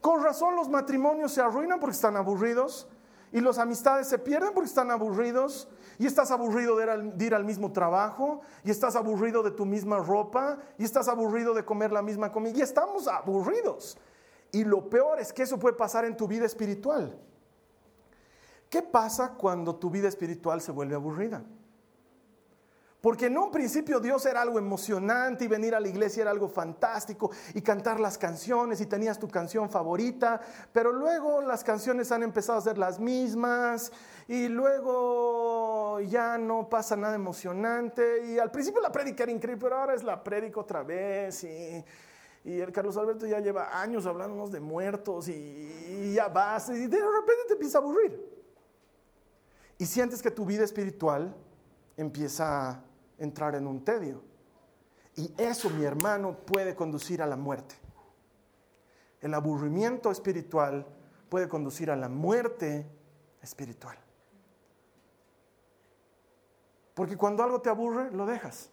Con 0.00 0.24
razón 0.24 0.56
los 0.56 0.70
matrimonios 0.70 1.32
se 1.32 1.42
arruinan 1.42 1.80
porque 1.80 1.96
están 1.96 2.16
aburridos 2.16 2.88
y 3.30 3.40
las 3.42 3.58
amistades 3.58 4.08
se 4.08 4.18
pierden 4.18 4.54
porque 4.54 4.68
están 4.68 4.90
aburridos 4.90 5.68
y 5.98 6.06
estás 6.06 6.30
aburrido 6.30 6.76
de 6.76 7.26
ir, 7.26 7.34
al, 7.34 7.44
mismo 7.44 7.72
trabajo 7.72 8.40
y 8.64 8.70
estás 8.70 8.96
aburrido 8.96 9.42
de 9.42 9.50
tu 9.50 9.66
misma 9.66 9.98
ropa 9.98 10.56
y 10.78 10.84
estás 10.84 11.08
aburrido 11.08 11.52
de 11.52 11.62
comer 11.62 11.92
la 11.92 12.00
misma 12.00 12.32
comida 12.32 12.56
y 12.56 12.62
estamos 12.62 13.06
aburridos. 13.06 13.98
Y 14.52 14.64
lo 14.64 14.88
peor 14.88 15.20
es 15.20 15.32
que 15.32 15.42
eso 15.42 15.58
puede 15.58 15.76
pasar 15.76 16.04
en 16.04 16.16
tu 16.16 16.26
vida 16.26 16.46
espiritual. 16.46 17.18
¿Qué 18.70 18.82
pasa 18.82 19.34
cuando 19.34 19.76
tu 19.76 19.90
vida 19.90 20.08
espiritual 20.08 20.60
se 20.60 20.72
vuelve 20.72 20.94
aburrida? 20.94 21.44
Porque 23.06 23.26
en 23.26 23.38
un 23.38 23.52
principio 23.52 24.00
Dios 24.00 24.26
era 24.26 24.42
algo 24.42 24.58
emocionante 24.58 25.44
y 25.44 25.46
venir 25.46 25.76
a 25.76 25.80
la 25.80 25.86
iglesia 25.86 26.22
era 26.22 26.32
algo 26.32 26.48
fantástico 26.48 27.30
y 27.54 27.60
cantar 27.60 28.00
las 28.00 28.18
canciones 28.18 28.80
y 28.80 28.86
tenías 28.86 29.16
tu 29.16 29.28
canción 29.28 29.70
favorita, 29.70 30.40
pero 30.72 30.92
luego 30.92 31.40
las 31.40 31.62
canciones 31.62 32.10
han 32.10 32.24
empezado 32.24 32.58
a 32.58 32.62
ser 32.62 32.78
las 32.78 32.98
mismas 32.98 33.92
y 34.26 34.48
luego 34.48 36.00
ya 36.00 36.36
no 36.36 36.68
pasa 36.68 36.96
nada 36.96 37.14
emocionante 37.14 38.26
y 38.26 38.40
al 38.40 38.50
principio 38.50 38.80
la 38.80 38.90
prédica 38.90 39.22
era 39.22 39.30
increíble, 39.30 39.62
pero 39.62 39.78
ahora 39.78 39.94
es 39.94 40.02
la 40.02 40.24
prédica 40.24 40.58
otra 40.58 40.82
vez 40.82 41.44
y 41.44 41.84
y 42.46 42.60
el 42.60 42.70
Carlos 42.70 42.96
Alberto 42.96 43.26
ya 43.26 43.40
lleva 43.40 43.80
años 43.82 44.06
hablándonos 44.06 44.52
de 44.52 44.60
muertos 44.60 45.28
y, 45.28 46.14
ya 46.14 46.28
vas 46.28 46.68
y 46.68 46.86
de 46.86 46.98
repente 46.98 47.42
te 47.48 47.54
empieza 47.54 47.78
a 47.78 47.80
aburrir. 47.80 48.24
Y 49.78 49.84
sientes 49.84 50.22
que 50.22 50.30
tu 50.30 50.46
vida 50.46 50.62
espiritual 50.62 51.34
empieza 51.96 52.70
a 52.70 52.84
entrar 53.18 53.56
en 53.56 53.66
un 53.66 53.84
tedio. 53.84 54.22
Y 55.16 55.34
eso, 55.36 55.68
mi 55.70 55.82
hermano, 55.84 56.36
puede 56.46 56.76
conducir 56.76 57.20
a 57.20 57.26
la 57.26 57.34
muerte. 57.34 57.74
El 59.20 59.34
aburrimiento 59.34 60.12
espiritual 60.12 60.86
puede 61.28 61.48
conducir 61.48 61.90
a 61.90 61.96
la 61.96 62.08
muerte 62.08 62.86
espiritual. 63.42 63.98
Porque 66.94 67.16
cuando 67.16 67.42
algo 67.42 67.60
te 67.60 67.70
aburre, 67.70 68.12
lo 68.12 68.24
dejas. 68.24 68.70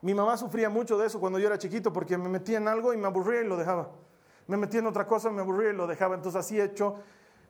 Mi 0.00 0.14
mamá 0.14 0.36
sufría 0.36 0.68
mucho 0.68 0.96
de 0.96 1.06
eso 1.06 1.18
cuando 1.18 1.38
yo 1.38 1.48
era 1.48 1.58
chiquito 1.58 1.92
porque 1.92 2.16
me 2.16 2.28
metía 2.28 2.58
en 2.58 2.68
algo 2.68 2.92
y 2.92 2.96
me 2.96 3.06
aburría 3.06 3.40
y 3.40 3.46
lo 3.46 3.56
dejaba. 3.56 3.90
Me 4.46 4.56
metía 4.56 4.80
en 4.80 4.86
otra 4.86 5.06
cosa, 5.06 5.30
me 5.30 5.40
aburría 5.40 5.70
y 5.70 5.74
lo 5.74 5.86
dejaba. 5.86 6.14
Entonces 6.14 6.38
así 6.38 6.58
he 6.58 6.64
hecho 6.64 6.96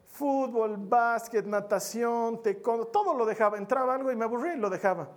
fútbol, 0.06 0.76
básquet, 0.78 1.46
natación, 1.46 2.42
taekwondo, 2.42 2.86
todo 2.86 3.14
lo 3.14 3.26
dejaba. 3.26 3.58
Entraba 3.58 3.94
algo 3.94 4.10
y 4.10 4.16
me 4.16 4.24
aburría 4.24 4.54
y 4.54 4.58
lo 4.58 4.70
dejaba. 4.70 5.08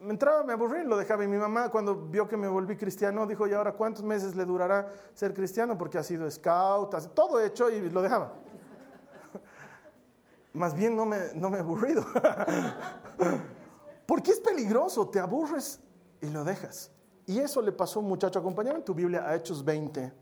Me 0.00 0.10
entraba, 0.10 0.44
me 0.44 0.52
aburría 0.52 0.82
y 0.82 0.86
lo 0.86 0.98
dejaba. 0.98 1.24
Y 1.24 1.28
mi 1.28 1.38
mamá 1.38 1.70
cuando 1.70 1.94
vio 1.94 2.28
que 2.28 2.36
me 2.36 2.46
volví 2.46 2.76
cristiano 2.76 3.26
dijo, 3.26 3.46
¿y 3.46 3.54
ahora 3.54 3.72
cuántos 3.72 4.04
meses 4.04 4.36
le 4.36 4.44
durará 4.44 4.92
ser 5.14 5.32
cristiano? 5.32 5.78
Porque 5.78 5.96
ha 5.96 6.02
sido 6.02 6.30
scout, 6.30 6.94
todo 7.14 7.40
hecho 7.40 7.70
y 7.70 7.88
lo 7.88 8.02
dejaba. 8.02 8.34
Más 10.52 10.74
bien 10.74 10.94
no 10.94 11.06
me, 11.06 11.18
no 11.34 11.48
me 11.48 11.56
he 11.56 11.60
aburrido. 11.60 12.04
Porque 14.06 14.32
es 14.32 14.40
peligroso, 14.40 15.08
te 15.08 15.20
aburres 15.20 15.80
y 16.20 16.28
lo 16.28 16.44
dejas. 16.44 16.90
Y 17.26 17.38
eso 17.38 17.62
le 17.62 17.72
pasó 17.72 18.00
a 18.00 18.02
un 18.02 18.08
muchacho. 18.08 18.38
Acompáñame 18.38 18.78
en 18.78 18.84
tu 18.84 18.94
Biblia 18.94 19.26
a 19.26 19.36
Hechos 19.36 19.64
20, 19.64 20.12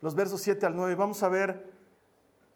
los 0.00 0.14
versos 0.14 0.40
7 0.40 0.66
al 0.66 0.74
9. 0.74 0.94
Vamos 0.94 1.22
a 1.22 1.28
ver 1.28 1.70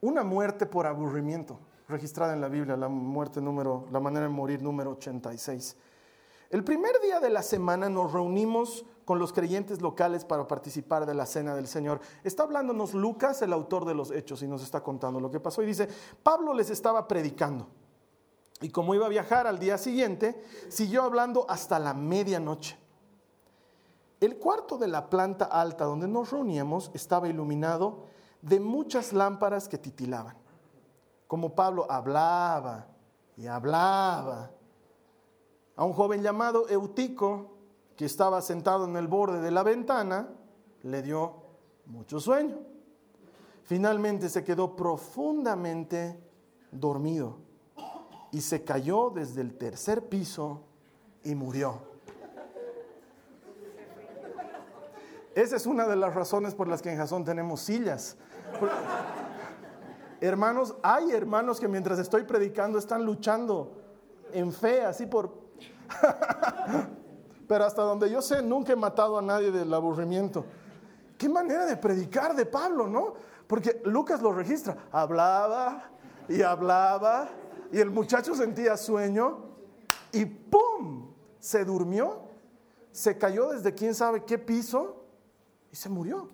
una 0.01 0.23
muerte 0.23 0.67
por 0.67 0.87
aburrimiento 0.87 1.59
registrada 1.89 2.33
en 2.33 2.41
la 2.41 2.49
Biblia, 2.49 2.77
la 2.77 2.89
muerte 2.89 3.41
número, 3.41 3.87
la 3.91 4.01
manera 4.01 4.27
de 4.27 4.33
morir 4.33 4.63
número 4.63 4.93
86. 4.93 5.77
El 6.51 6.65
primer 6.65 7.01
día 7.01 7.21
de 7.21 7.31
la 7.31 7.43
semana 7.43 7.89
nos 7.89 8.13
reunimos 8.13 8.85
con 9.05 9.19
los 9.19 9.33
creyentes 9.33 9.81
locales 9.81 10.25
para 10.25 10.47
participar 10.47 11.05
de 11.05 11.15
la 11.15 11.27
cena 11.27 11.55
del 11.55 11.67
Señor. 11.67 12.01
Está 12.25 12.45
hablándonos 12.45 12.95
Lucas, 12.95 13.43
el 13.43 13.53
autor 13.53 13.85
de 13.85 13.95
los 13.95 14.11
hechos, 14.11 14.43
y 14.43 14.49
nos 14.49 14.63
está 14.63 14.83
contando 14.83 15.21
lo 15.21 15.31
que 15.31 15.41
pasó. 15.41 15.63
Y 15.63 15.67
dice, 15.67 15.89
Pablo 16.23 16.55
les 16.55 16.71
estaba 16.71 17.07
predicando. 17.07 17.69
Y 18.61 18.71
como 18.71 18.95
iba 18.95 19.07
a 19.07 19.11
viajar 19.11 19.47
al 19.47 19.59
día 19.59 19.79
siguiente, 19.79 20.45
siguió 20.69 21.03
hablando 21.03 21.47
hasta 21.49 21.79
la 21.79 21.95
medianoche. 21.95 22.79
El 24.21 24.37
cuarto 24.37 24.77
de 24.77 24.87
la 24.87 25.09
planta 25.09 25.47
alta 25.47 25.87
donde 25.87 26.07
nos 26.07 26.31
reuníamos 26.31 26.91
estaba 26.93 27.29
iluminado 27.29 28.05
de 28.43 28.61
muchas 28.61 29.15
lámparas 29.15 29.67
que 29.67 29.79
titilaban. 29.79 30.37
Como 31.27 31.55
Pablo 31.55 31.87
hablaba 31.89 32.87
y 33.37 33.47
hablaba, 33.47 34.51
a 35.77 35.85
un 35.85 35.95
joven 35.95 36.23
llamado 36.23 36.69
Eutico, 36.69 37.53
que 37.97 38.05
estaba 38.05 38.43
sentado 38.43 38.85
en 38.85 38.97
el 38.97 39.09
borde 39.09 39.41
de 39.41 39.51
la 39.51 39.63
ventana, 39.63 40.29
le 40.83 41.01
dio 41.01 41.37
mucho 41.87 42.21
sueño. 42.21 42.59
Finalmente 43.63 44.29
se 44.29 44.45
quedó 44.45 44.77
profundamente 44.77 46.23
dormido 46.71 47.50
y 48.33 48.41
se 48.41 48.63
cayó 48.63 49.11
desde 49.11 49.41
el 49.41 49.55
tercer 49.55 50.09
piso 50.09 50.63
y 51.25 51.35
murió. 51.35 51.91
Esa 55.35 55.57
es 55.57 55.67
una 55.67 55.87
de 55.87 55.97
las 55.97 56.15
razones 56.15 56.55
por 56.55 56.69
las 56.69 56.83
que 56.83 56.91
en 56.91 56.99
Jasón 56.99 57.25
tenemos 57.25 57.61
sillas. 57.61 58.17
hermanos, 60.21 60.75
hay 60.83 61.13
hermanos 61.13 61.61
que 61.61 61.69
mientras 61.69 61.99
estoy 61.99 62.25
predicando 62.25 62.79
están 62.79 63.05
luchando 63.05 63.81
en 64.33 64.53
fe, 64.53 64.85
así 64.85 65.07
por... 65.07 65.33
Pero 67.49 67.65
hasta 67.65 67.83
donde 67.83 68.11
yo 68.11 68.23
sé, 68.23 68.43
nunca 68.43 68.73
he 68.73 68.77
matado 68.77 69.19
a 69.19 69.23
nadie 69.23 69.51
del 69.51 69.73
aburrimiento. 69.75 70.45
Qué 71.19 71.29
manera 71.29 71.67
de 71.67 71.77
predicar 71.77 72.35
de 72.35 72.47
Pablo, 72.47 72.87
¿no? 72.87 73.15
Porque 73.47 73.83
Lucas 73.85 74.23
lo 74.23 74.33
registra. 74.33 74.77
Hablaba 74.93 75.91
y 76.29 76.43
hablaba 76.43 77.29
y 77.73 77.79
el 77.79 77.91
muchacho 77.91 78.35
sentía 78.35 78.77
sueño 78.77 79.45
y 80.13 80.25
¡pum! 80.25 81.13
Se 81.39 81.65
durmió, 81.65 82.23
se 82.93 83.17
cayó 83.17 83.51
desde 83.51 83.75
quién 83.75 83.95
sabe 83.95 84.25
qué 84.25 84.39
piso 84.39 85.05
y 85.71 85.77
se 85.77 85.89
murió. 85.89 86.29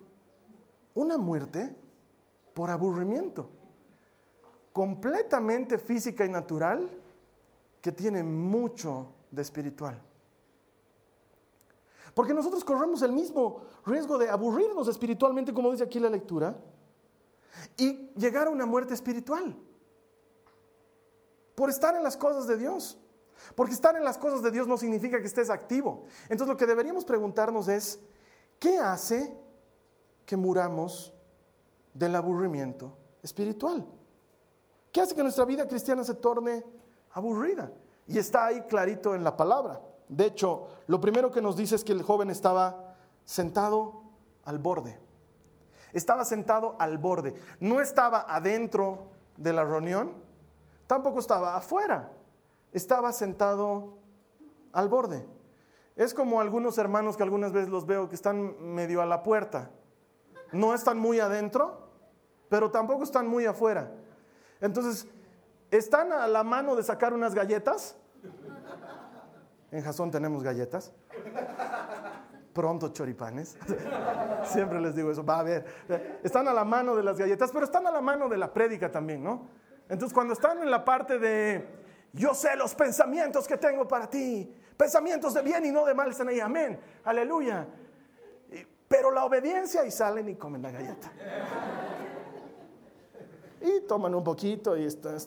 Una 0.95 1.17
muerte 1.17 1.75
por 2.53 2.69
aburrimiento, 2.69 3.49
completamente 4.73 5.77
física 5.77 6.25
y 6.25 6.29
natural, 6.29 6.89
que 7.81 7.91
tiene 7.91 8.23
mucho 8.23 9.13
de 9.29 9.41
espiritual. 9.43 10.01
Porque 12.13 12.33
nosotros 12.33 12.63
corremos 12.63 13.03
el 13.03 13.11
mismo 13.11 13.61
riesgo 13.85 14.17
de 14.17 14.27
aburrirnos 14.27 14.87
espiritualmente, 14.87 15.53
como 15.53 15.71
dice 15.71 15.83
aquí 15.83 15.99
la 15.99 16.09
lectura, 16.09 16.57
y 17.77 18.09
llegar 18.15 18.47
a 18.47 18.49
una 18.49 18.65
muerte 18.65 18.95
espiritual. 18.95 19.55
Por 21.57 21.71
estar 21.71 21.95
en 21.95 22.03
las 22.03 22.15
cosas 22.15 22.45
de 22.45 22.55
Dios. 22.55 22.99
Porque 23.55 23.73
estar 23.73 23.95
en 23.95 24.03
las 24.03 24.17
cosas 24.17 24.43
de 24.43 24.51
Dios 24.51 24.67
no 24.67 24.77
significa 24.77 25.19
que 25.19 25.25
estés 25.25 25.49
activo. 25.49 26.05
Entonces 26.29 26.47
lo 26.47 26.57
que 26.57 26.67
deberíamos 26.67 27.03
preguntarnos 27.03 27.67
es, 27.67 27.99
¿Qué 28.59 28.79
hace 28.79 29.37
que 30.25 30.35
muramos 30.35 31.13
del 31.93 32.15
aburrimiento 32.15 32.97
espiritual? 33.21 33.85
¿Qué 34.91 35.01
hace 35.01 35.15
que 35.15 35.23
nuestra 35.23 35.45
vida 35.45 35.67
cristiana 35.67 36.03
se 36.03 36.15
torne 36.15 36.63
aburrida? 37.11 37.71
Y 38.07 38.17
está 38.17 38.47
ahí 38.47 38.61
clarito 38.61 39.13
en 39.13 39.23
la 39.23 39.37
palabra. 39.37 39.81
De 40.07 40.25
hecho, 40.25 40.67
lo 40.87 40.99
primero 40.99 41.31
que 41.31 41.41
nos 41.41 41.55
dice 41.55 41.75
es 41.75 41.83
que 41.83 41.91
el 41.91 42.01
joven 42.01 42.29
estaba 42.29 42.95
sentado 43.25 44.03
al 44.43 44.57
borde. 44.57 44.97
Estaba 45.93 46.25
sentado 46.25 46.75
al 46.79 46.97
borde. 46.97 47.35
No 47.59 47.79
estaba 47.81 48.25
adentro 48.27 49.11
de 49.35 49.53
la 49.53 49.63
reunión, 49.63 50.13
tampoco 50.87 51.19
estaba 51.19 51.55
afuera. 51.55 52.11
Estaba 52.71 53.11
sentado 53.11 53.97
al 54.73 54.89
borde. 54.89 55.25
Es 55.95 56.13
como 56.13 56.41
algunos 56.41 56.77
hermanos 56.77 57.17
que 57.17 57.23
algunas 57.23 57.51
veces 57.51 57.69
los 57.69 57.85
veo 57.85 58.09
que 58.09 58.15
están 58.15 58.55
medio 58.73 59.01
a 59.01 59.05
la 59.05 59.23
puerta. 59.23 59.71
No 60.51 60.73
están 60.73 60.97
muy 60.97 61.19
adentro, 61.19 61.89
pero 62.49 62.71
tampoco 62.71 63.03
están 63.03 63.27
muy 63.27 63.45
afuera. 63.45 63.91
Entonces, 64.61 65.07
¿están 65.71 66.11
a 66.11 66.27
la 66.27 66.43
mano 66.43 66.75
de 66.75 66.83
sacar 66.83 67.13
unas 67.13 67.33
galletas? 67.33 67.97
En 69.71 69.83
Jasón 69.83 70.11
tenemos 70.11 70.43
galletas. 70.43 70.93
Pronto 72.53 72.89
choripanes. 72.89 73.57
Siempre 74.45 74.79
les 74.81 74.95
digo 74.95 75.11
eso, 75.11 75.23
va 75.23 75.39
a 75.39 75.43
ver. 75.43 75.65
Están 76.23 76.47
a 76.47 76.53
la 76.53 76.63
mano 76.63 76.95
de 76.95 77.03
las 77.03 77.17
galletas, 77.17 77.51
pero 77.51 77.65
están 77.65 77.85
a 77.85 77.91
la 77.91 78.01
mano 78.01 78.29
de 78.29 78.37
la 78.37 78.53
prédica 78.53 78.91
también, 78.91 79.23
¿no? 79.23 79.47
Entonces, 79.89 80.13
cuando 80.13 80.33
están 80.33 80.61
en 80.61 80.69
la 80.69 80.83
parte 80.83 81.17
de, 81.19 81.67
yo 82.13 82.33
sé 82.33 82.55
los 82.55 82.75
pensamientos 82.75 83.47
que 83.47 83.57
tengo 83.57 83.87
para 83.87 84.09
ti, 84.09 84.53
Pensamientos 84.77 85.33
de 85.33 85.41
bien 85.41 85.65
y 85.65 85.71
no 85.71 85.85
de 85.85 85.95
mal 85.95 86.11
están 86.11 86.29
ahí. 86.29 86.39
Amén. 86.39 86.79
Aleluya. 87.03 87.67
Pero 88.87 89.11
la 89.11 89.25
obediencia 89.25 89.83
y 89.85 89.91
salen 89.91 90.29
y 90.29 90.35
comen 90.35 90.61
la 90.61 90.71
galleta. 90.71 91.11
Y 93.59 93.81
toman 93.81 94.13
un 94.13 94.23
poquito 94.23 94.77
y 94.77 94.85
está, 94.85 95.17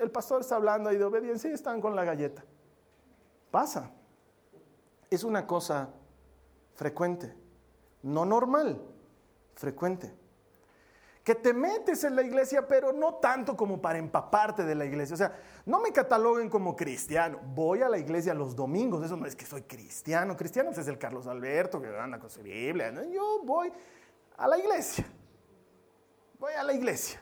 el 0.00 0.10
pastor 0.10 0.40
está 0.40 0.56
hablando 0.56 0.90
ahí 0.90 0.96
de 0.98 1.04
obediencia 1.04 1.48
y 1.48 1.54
están 1.54 1.80
con 1.80 1.94
la 1.94 2.04
galleta. 2.04 2.44
Pasa. 3.52 3.92
Es 5.08 5.22
una 5.22 5.46
cosa 5.46 5.88
frecuente. 6.74 7.32
No 8.02 8.24
normal, 8.24 8.82
frecuente 9.54 10.12
que 11.26 11.34
te 11.34 11.52
metes 11.52 12.04
en 12.04 12.14
la 12.14 12.22
iglesia, 12.22 12.68
pero 12.68 12.92
no 12.92 13.14
tanto 13.14 13.56
como 13.56 13.82
para 13.82 13.98
empaparte 13.98 14.62
de 14.62 14.76
la 14.76 14.84
iglesia. 14.84 15.14
O 15.14 15.16
sea, 15.16 15.36
no 15.64 15.80
me 15.80 15.90
cataloguen 15.90 16.48
como 16.48 16.76
cristiano. 16.76 17.40
Voy 17.52 17.82
a 17.82 17.88
la 17.88 17.98
iglesia 17.98 18.32
los 18.32 18.54
domingos, 18.54 19.04
eso 19.04 19.16
no 19.16 19.26
es 19.26 19.34
que 19.34 19.44
soy 19.44 19.62
cristiano. 19.62 20.36
Cristiano 20.36 20.68
pues, 20.68 20.78
es 20.78 20.86
el 20.86 20.98
Carlos 20.98 21.26
Alberto 21.26 21.82
que 21.82 21.88
anda 21.88 22.20
con 22.20 22.30
su 22.30 22.42
Biblia. 22.42 22.92
Yo 23.12 23.40
voy 23.42 23.72
a 24.36 24.46
la 24.46 24.56
iglesia. 24.56 25.04
Voy 26.38 26.52
a 26.52 26.62
la 26.62 26.72
iglesia. 26.72 27.20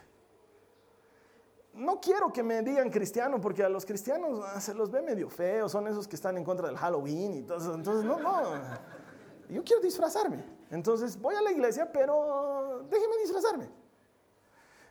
No 1.73 1.99
quiero 1.99 2.31
que 2.31 2.43
me 2.43 2.61
digan 2.61 2.91
cristiano 2.91 3.41
porque 3.41 3.63
a 3.63 3.69
los 3.69 3.87
cristianos 3.87 4.39
ah, 4.53 4.61
se 4.61 4.75
los 4.75 4.91
ve 4.91 5.01
medio 5.01 5.31
feos, 5.31 5.71
son 5.71 5.87
esos 5.87 6.07
que 6.07 6.15
están 6.15 6.37
en 6.37 6.43
contra 6.43 6.67
del 6.67 6.77
Halloween 6.77 7.33
y 7.33 7.41
todo 7.41 7.57
eso. 7.57 7.73
Entonces, 7.73 8.05
no, 8.05 8.19
no. 8.19 8.43
Yo 9.49 9.63
quiero 9.63 9.81
disfrazarme. 9.81 10.45
Entonces, 10.69 11.19
voy 11.19 11.33
a 11.33 11.41
la 11.41 11.51
iglesia, 11.51 11.91
pero 11.91 12.85
déjeme 12.87 13.17
disfrazarme. 13.23 13.84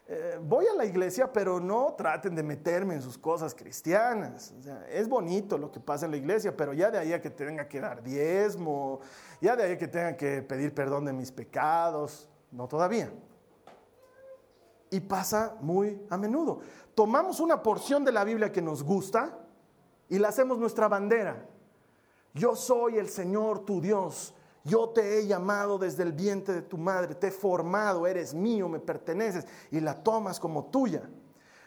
Eh, 0.06 0.38
voy 0.42 0.66
a 0.66 0.74
la 0.74 0.84
iglesia, 0.84 1.32
pero 1.32 1.58
no 1.58 1.94
traten 1.96 2.34
de 2.34 2.42
meterme 2.42 2.94
en 2.94 3.02
sus 3.02 3.16
cosas 3.16 3.54
cristianas. 3.54 4.52
es 4.90 5.08
bonito 5.08 5.56
lo 5.56 5.72
que 5.72 5.80
pasa 5.80 6.04
en 6.04 6.10
la 6.10 6.18
iglesia, 6.18 6.54
pero 6.54 6.74
ya 6.74 6.90
de 6.90 6.98
ahí 6.98 7.12
a 7.14 7.22
que 7.22 7.30
tenga 7.30 7.66
que 7.66 7.80
dar 7.80 8.02
diezmo, 8.02 9.00
ya 9.40 9.56
de 9.56 9.62
ahí 9.62 9.72
a 9.72 9.78
que 9.78 9.88
tenga 9.88 10.14
que 10.14 10.42
pedir 10.42 10.74
perdón 10.74 11.06
de 11.06 11.14
mis 11.14 11.32
pecados, 11.32 12.28
no 12.50 12.68
todavía. 12.68 13.10
Y 14.90 15.00
pasa 15.00 15.56
muy 15.60 16.02
a 16.10 16.18
menudo. 16.18 16.60
Tomamos 16.94 17.40
una 17.40 17.62
porción 17.62 18.04
de 18.04 18.12
la 18.12 18.24
Biblia 18.24 18.52
que 18.52 18.60
nos 18.60 18.82
gusta 18.82 19.38
y 20.10 20.18
la 20.18 20.28
hacemos 20.28 20.58
nuestra 20.58 20.86
bandera. 20.86 21.46
Yo 22.34 22.54
soy 22.54 22.98
el 22.98 23.08
Señor 23.08 23.64
tu 23.64 23.80
Dios 23.80 24.34
yo 24.64 24.88
te 24.88 25.18
he 25.18 25.26
llamado 25.26 25.78
desde 25.78 26.02
el 26.02 26.12
vientre 26.12 26.54
de 26.54 26.62
tu 26.62 26.78
madre, 26.78 27.14
te 27.14 27.28
he 27.28 27.30
formado, 27.30 28.06
eres 28.06 28.32
mío, 28.32 28.68
me 28.68 28.80
perteneces 28.80 29.46
y 29.70 29.78
la 29.80 30.02
tomas 30.02 30.40
como 30.40 30.64
tuya. 30.66 31.02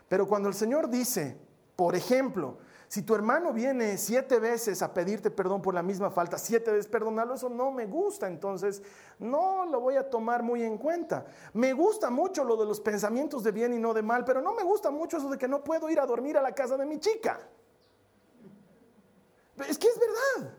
Pero 0.09 0.27
cuando 0.27 0.49
el 0.49 0.55
Señor 0.55 0.89
dice, 0.89 1.37
por 1.75 1.95
ejemplo, 1.95 2.57
si 2.87 3.03
tu 3.03 3.13
hermano 3.13 3.53
viene 3.53 3.97
siete 3.97 4.39
veces 4.39 4.81
a 4.81 4.93
pedirte 4.93 5.29
perdón 5.29 5.61
por 5.61 5.75
la 5.75 5.83
misma 5.83 6.09
falta, 6.09 6.39
siete 6.39 6.71
veces 6.71 6.87
perdonarlo, 6.87 7.35
eso 7.35 7.49
no 7.49 7.69
me 7.69 7.85
gusta, 7.85 8.27
entonces 8.27 8.81
no 9.19 9.65
lo 9.65 9.81
voy 9.81 9.97
a 9.97 10.09
tomar 10.09 10.41
muy 10.41 10.63
en 10.63 10.77
cuenta. 10.77 11.25
Me 11.53 11.73
gusta 11.73 12.09
mucho 12.09 12.43
lo 12.43 12.55
de 12.55 12.65
los 12.65 12.79
pensamientos 12.79 13.43
de 13.43 13.51
bien 13.51 13.73
y 13.73 13.79
no 13.79 13.93
de 13.93 14.01
mal, 14.01 14.23
pero 14.23 14.41
no 14.41 14.55
me 14.55 14.63
gusta 14.63 14.89
mucho 14.89 15.17
eso 15.17 15.29
de 15.29 15.37
que 15.37 15.47
no 15.47 15.63
puedo 15.63 15.89
ir 15.89 15.99
a 15.99 16.05
dormir 16.05 16.37
a 16.37 16.41
la 16.41 16.55
casa 16.55 16.77
de 16.77 16.85
mi 16.85 16.97
chica. 16.99 17.39
Es 19.67 19.77
que 19.77 19.87
es 19.87 19.99
verdad. 19.99 20.53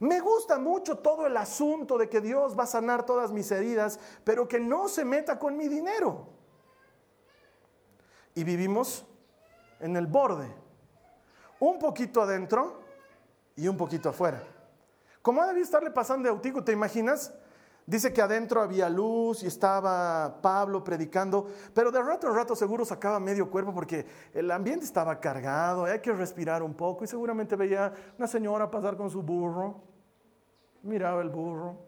Me 0.00 0.20
gusta 0.20 0.58
mucho 0.58 0.98
todo 0.98 1.26
el 1.26 1.36
asunto 1.36 1.98
de 1.98 2.08
que 2.08 2.20
Dios 2.20 2.58
va 2.58 2.64
a 2.64 2.66
sanar 2.66 3.04
todas 3.04 3.32
mis 3.32 3.50
heridas, 3.50 3.98
pero 4.22 4.46
que 4.46 4.60
no 4.60 4.88
se 4.88 5.04
meta 5.04 5.38
con 5.38 5.56
mi 5.56 5.68
dinero. 5.68 6.28
Y 8.34 8.44
vivimos 8.44 9.04
en 9.80 9.96
el 9.96 10.06
borde. 10.06 10.52
un 11.60 11.78
poquito 11.80 12.22
adentro 12.22 12.80
y 13.56 13.66
un 13.66 13.76
poquito 13.76 14.10
afuera. 14.10 14.40
¿Cómo 15.22 15.42
ha 15.42 15.46
debido 15.48 15.64
estarle 15.64 15.90
pasando 15.90 16.28
de 16.28 16.34
Eutico? 16.34 16.62
¿Te 16.62 16.70
imaginas? 16.70 17.34
Dice 17.88 18.12
que 18.12 18.20
adentro 18.20 18.60
había 18.60 18.90
luz 18.90 19.42
y 19.42 19.46
estaba 19.46 20.42
Pablo 20.42 20.84
predicando, 20.84 21.46
pero 21.72 21.90
de 21.90 22.02
rato 22.02 22.28
a 22.28 22.32
rato 22.32 22.54
seguro 22.54 22.84
sacaba 22.84 23.18
medio 23.18 23.50
cuerpo 23.50 23.72
porque 23.72 24.04
el 24.34 24.50
ambiente 24.50 24.84
estaba 24.84 25.18
cargado, 25.18 25.86
hay 25.86 26.00
que 26.00 26.12
respirar 26.12 26.62
un 26.62 26.74
poco 26.74 27.04
y 27.04 27.06
seguramente 27.06 27.56
veía 27.56 27.90
una 28.18 28.26
señora 28.26 28.70
pasar 28.70 28.94
con 28.94 29.08
su 29.08 29.22
burro, 29.22 29.80
miraba 30.82 31.22
el 31.22 31.30
burro, 31.30 31.78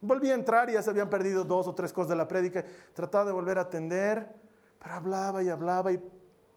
volvía 0.00 0.32
a 0.32 0.36
entrar 0.36 0.70
y 0.70 0.72
ya 0.72 0.82
se 0.82 0.88
habían 0.88 1.10
perdido 1.10 1.44
dos 1.44 1.68
o 1.68 1.74
tres 1.74 1.92
cosas 1.92 2.08
de 2.08 2.16
la 2.16 2.26
prédica, 2.26 2.64
trataba 2.94 3.26
de 3.26 3.32
volver 3.32 3.58
a 3.58 3.62
atender, 3.62 4.34
pero 4.78 4.94
hablaba 4.94 5.42
y 5.42 5.50
hablaba 5.50 5.92
y 5.92 6.02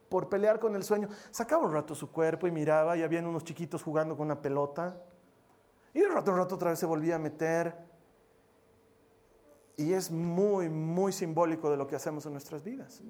por 0.07 0.29
pelear 0.29 0.61
con 0.61 0.77
el 0.77 0.83
sueño 0.85 1.09
sacaba 1.29 1.65
un 1.65 1.73
rato 1.73 1.93
su 1.93 2.09
cuerpo 2.09 2.47
y 2.47 2.51
miraba 2.51 2.95
y 2.95 3.03
habían 3.03 3.25
unos 3.25 3.43
chiquitos 3.43 3.83
jugando 3.83 4.15
con 4.15 4.27
una 4.27 4.41
pelota. 4.41 4.95
Y 5.93 5.99
de 5.99 6.07
rato 6.07 6.31
a 6.31 6.37
rato 6.37 6.55
otra 6.55 6.69
vez 6.69 6.79
se 6.79 6.85
volvía 6.85 7.15
a 7.15 7.19
meter 7.19 7.86
y 9.77 9.93
es 9.93 10.09
muy, 10.09 10.69
muy 10.69 11.13
simbólico 11.13 11.69
de 11.69 11.77
lo 11.77 11.87
que 11.87 11.95
hacemos 11.95 12.25
en 12.25 12.33
nuestras 12.33 12.63
vidas. 12.63 13.01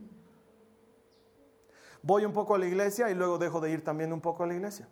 Voy 2.04 2.26
un 2.26 2.34
poco 2.34 2.56
a 2.56 2.60
la 2.60 2.68
iglesia 2.68 3.10
y 3.10 3.16
luego 3.16 3.38
dejo 3.38 3.62
de 3.62 3.72
ir 3.72 3.84
también 3.84 4.12
un 4.12 4.20
poco 4.20 4.44
a 4.44 4.48
la 4.48 4.54
iglesia. 4.54 4.88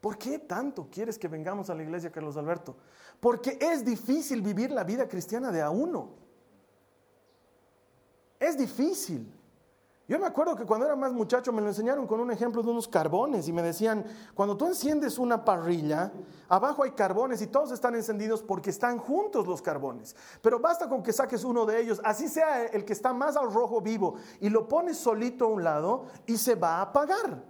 ¿Por 0.00 0.16
qué 0.16 0.38
tanto 0.38 0.88
quieres 0.90 1.18
que 1.18 1.28
vengamos 1.28 1.68
a 1.70 1.74
la 1.74 1.82
iglesia, 1.82 2.10
Carlos 2.10 2.36
Alberto? 2.36 2.76
Porque 3.20 3.58
es 3.60 3.84
difícil 3.84 4.40
vivir 4.40 4.70
la 4.70 4.84
vida 4.84 5.06
cristiana 5.06 5.52
de 5.52 5.60
a 5.60 5.70
uno. 5.70 6.14
Es 8.40 8.56
difícil. 8.56 9.30
Yo 10.08 10.18
me 10.18 10.26
acuerdo 10.26 10.56
que 10.56 10.64
cuando 10.64 10.86
era 10.86 10.96
más 10.96 11.12
muchacho 11.12 11.52
me 11.52 11.60
lo 11.60 11.68
enseñaron 11.68 12.06
con 12.06 12.18
un 12.18 12.30
ejemplo 12.30 12.62
de 12.62 12.70
unos 12.70 12.88
carbones 12.88 13.46
y 13.46 13.52
me 13.52 13.60
decían, 13.60 14.06
cuando 14.34 14.56
tú 14.56 14.66
enciendes 14.66 15.18
una 15.18 15.44
parrilla, 15.44 16.10
abajo 16.48 16.82
hay 16.82 16.92
carbones 16.92 17.42
y 17.42 17.46
todos 17.48 17.72
están 17.72 17.94
encendidos 17.94 18.42
porque 18.42 18.70
están 18.70 18.96
juntos 18.96 19.46
los 19.46 19.60
carbones. 19.60 20.16
Pero 20.40 20.60
basta 20.60 20.88
con 20.88 21.02
que 21.02 21.12
saques 21.12 21.44
uno 21.44 21.66
de 21.66 21.82
ellos, 21.82 22.00
así 22.04 22.26
sea 22.26 22.64
el 22.64 22.86
que 22.86 22.94
está 22.94 23.12
más 23.12 23.36
al 23.36 23.52
rojo 23.52 23.82
vivo, 23.82 24.14
y 24.40 24.48
lo 24.48 24.66
pones 24.66 24.96
solito 24.96 25.44
a 25.44 25.48
un 25.48 25.62
lado 25.62 26.06
y 26.24 26.38
se 26.38 26.54
va 26.54 26.76
a 26.76 26.82
apagar. 26.82 27.44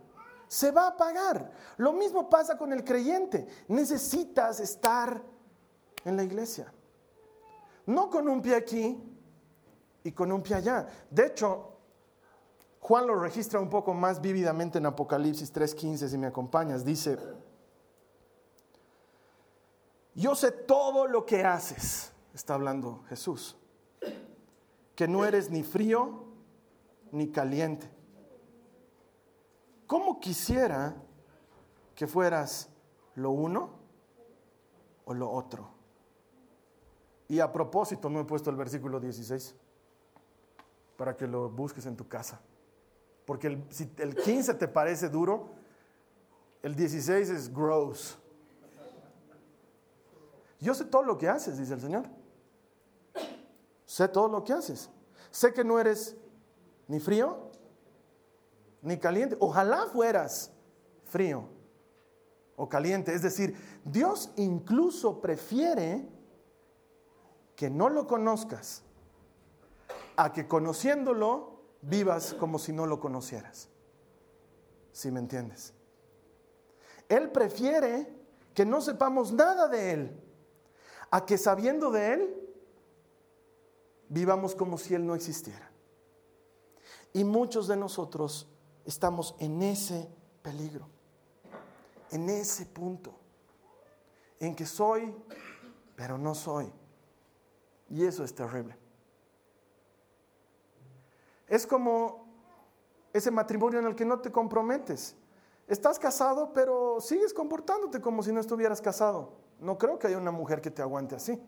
Se 0.48 0.72
va 0.72 0.86
a 0.86 0.88
apagar. 0.88 1.52
Lo 1.76 1.92
mismo 1.92 2.28
pasa 2.28 2.58
con 2.58 2.72
el 2.72 2.82
creyente. 2.82 3.46
Necesitas 3.68 4.58
estar 4.58 5.22
en 6.04 6.16
la 6.16 6.24
iglesia. 6.24 6.72
No 7.86 8.10
con 8.10 8.28
un 8.28 8.42
pie 8.42 8.56
aquí 8.56 9.00
y 10.02 10.10
con 10.10 10.32
un 10.32 10.42
pie 10.42 10.56
allá. 10.56 10.88
De 11.08 11.26
hecho, 11.26 11.77
Juan 12.80 13.06
lo 13.06 13.16
registra 13.16 13.60
un 13.60 13.68
poco 13.68 13.92
más 13.92 14.20
vívidamente 14.20 14.78
en 14.78 14.86
Apocalipsis 14.86 15.52
3:15, 15.52 16.08
si 16.08 16.18
me 16.18 16.26
acompañas. 16.26 16.84
Dice, 16.84 17.18
yo 20.14 20.34
sé 20.34 20.52
todo 20.52 21.06
lo 21.06 21.26
que 21.26 21.44
haces, 21.44 22.12
está 22.34 22.54
hablando 22.54 23.04
Jesús, 23.08 23.56
que 24.94 25.06
no 25.06 25.24
eres 25.24 25.50
ni 25.50 25.62
frío 25.62 26.24
ni 27.12 27.28
caliente. 27.30 27.90
¿Cómo 29.86 30.20
quisiera 30.20 30.96
que 31.94 32.06
fueras 32.06 32.68
lo 33.14 33.30
uno 33.30 33.70
o 35.04 35.14
lo 35.14 35.30
otro? 35.30 35.70
Y 37.28 37.40
a 37.40 37.52
propósito, 37.52 38.08
no 38.08 38.20
he 38.20 38.24
puesto 38.24 38.50
el 38.50 38.56
versículo 38.56 39.00
16 39.00 39.54
para 40.96 41.16
que 41.16 41.26
lo 41.26 41.48
busques 41.48 41.86
en 41.86 41.96
tu 41.96 42.08
casa. 42.08 42.40
Porque 43.28 43.62
si 43.68 43.92
el 43.98 44.16
15 44.16 44.54
te 44.54 44.66
parece 44.66 45.10
duro, 45.10 45.50
el 46.62 46.74
16 46.74 47.28
es 47.28 47.52
gross. 47.52 48.18
Yo 50.58 50.72
sé 50.72 50.86
todo 50.86 51.02
lo 51.02 51.18
que 51.18 51.28
haces, 51.28 51.58
dice 51.58 51.74
el 51.74 51.80
Señor. 51.82 52.06
Sé 53.84 54.08
todo 54.08 54.28
lo 54.28 54.42
que 54.44 54.54
haces. 54.54 54.88
Sé 55.30 55.52
que 55.52 55.62
no 55.62 55.78
eres 55.78 56.16
ni 56.86 57.00
frío 57.00 57.50
ni 58.80 58.96
caliente. 58.96 59.36
Ojalá 59.40 59.84
fueras 59.92 60.50
frío 61.04 61.44
o 62.56 62.66
caliente. 62.66 63.12
Es 63.12 63.20
decir, 63.20 63.54
Dios 63.84 64.30
incluso 64.36 65.20
prefiere 65.20 66.08
que 67.54 67.68
no 67.68 67.90
lo 67.90 68.06
conozcas 68.06 68.84
a 70.16 70.32
que 70.32 70.48
conociéndolo 70.48 71.57
vivas 71.82 72.34
como 72.34 72.58
si 72.58 72.72
no 72.72 72.86
lo 72.86 73.00
conocieras. 73.00 73.68
Si 74.92 75.10
me 75.10 75.20
entiendes. 75.20 75.74
Él 77.08 77.30
prefiere 77.30 78.12
que 78.54 78.64
no 78.64 78.80
sepamos 78.80 79.32
nada 79.32 79.68
de 79.68 79.92
Él, 79.92 80.20
a 81.10 81.24
que 81.24 81.38
sabiendo 81.38 81.90
de 81.90 82.12
Él, 82.14 82.48
vivamos 84.08 84.54
como 84.54 84.78
si 84.78 84.94
Él 84.94 85.06
no 85.06 85.14
existiera. 85.14 85.70
Y 87.12 87.24
muchos 87.24 87.68
de 87.68 87.76
nosotros 87.76 88.48
estamos 88.84 89.34
en 89.38 89.62
ese 89.62 90.08
peligro, 90.42 90.88
en 92.10 92.28
ese 92.28 92.66
punto, 92.66 93.14
en 94.40 94.54
que 94.54 94.66
soy, 94.66 95.14
pero 95.96 96.18
no 96.18 96.34
soy. 96.34 96.70
Y 97.90 98.04
eso 98.04 98.24
es 98.24 98.34
terrible. 98.34 98.76
Es 101.48 101.66
como 101.66 102.26
ese 103.12 103.30
matrimonio 103.30 103.78
en 103.78 103.86
el 103.86 103.94
que 103.94 104.04
no 104.04 104.20
te 104.20 104.30
comprometes. 104.30 105.16
Estás 105.66 105.98
casado, 105.98 106.52
pero 106.52 107.00
sigues 107.00 107.34
comportándote 107.34 108.00
como 108.00 108.22
si 108.22 108.32
no 108.32 108.40
estuvieras 108.40 108.80
casado. 108.80 109.32
No 109.60 109.76
creo 109.76 109.98
que 109.98 110.06
haya 110.06 110.18
una 110.18 110.30
mujer 110.30 110.60
que 110.60 110.70
te 110.70 110.82
aguante 110.82 111.14
así. 111.14 111.40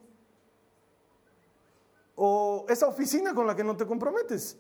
O 2.17 2.67
esa 2.69 2.87
oficina 2.87 3.35
con 3.35 3.47
la 3.47 3.57
que 3.57 3.65
no 3.65 3.77
te 3.77 3.87
comprometes. 3.87 4.59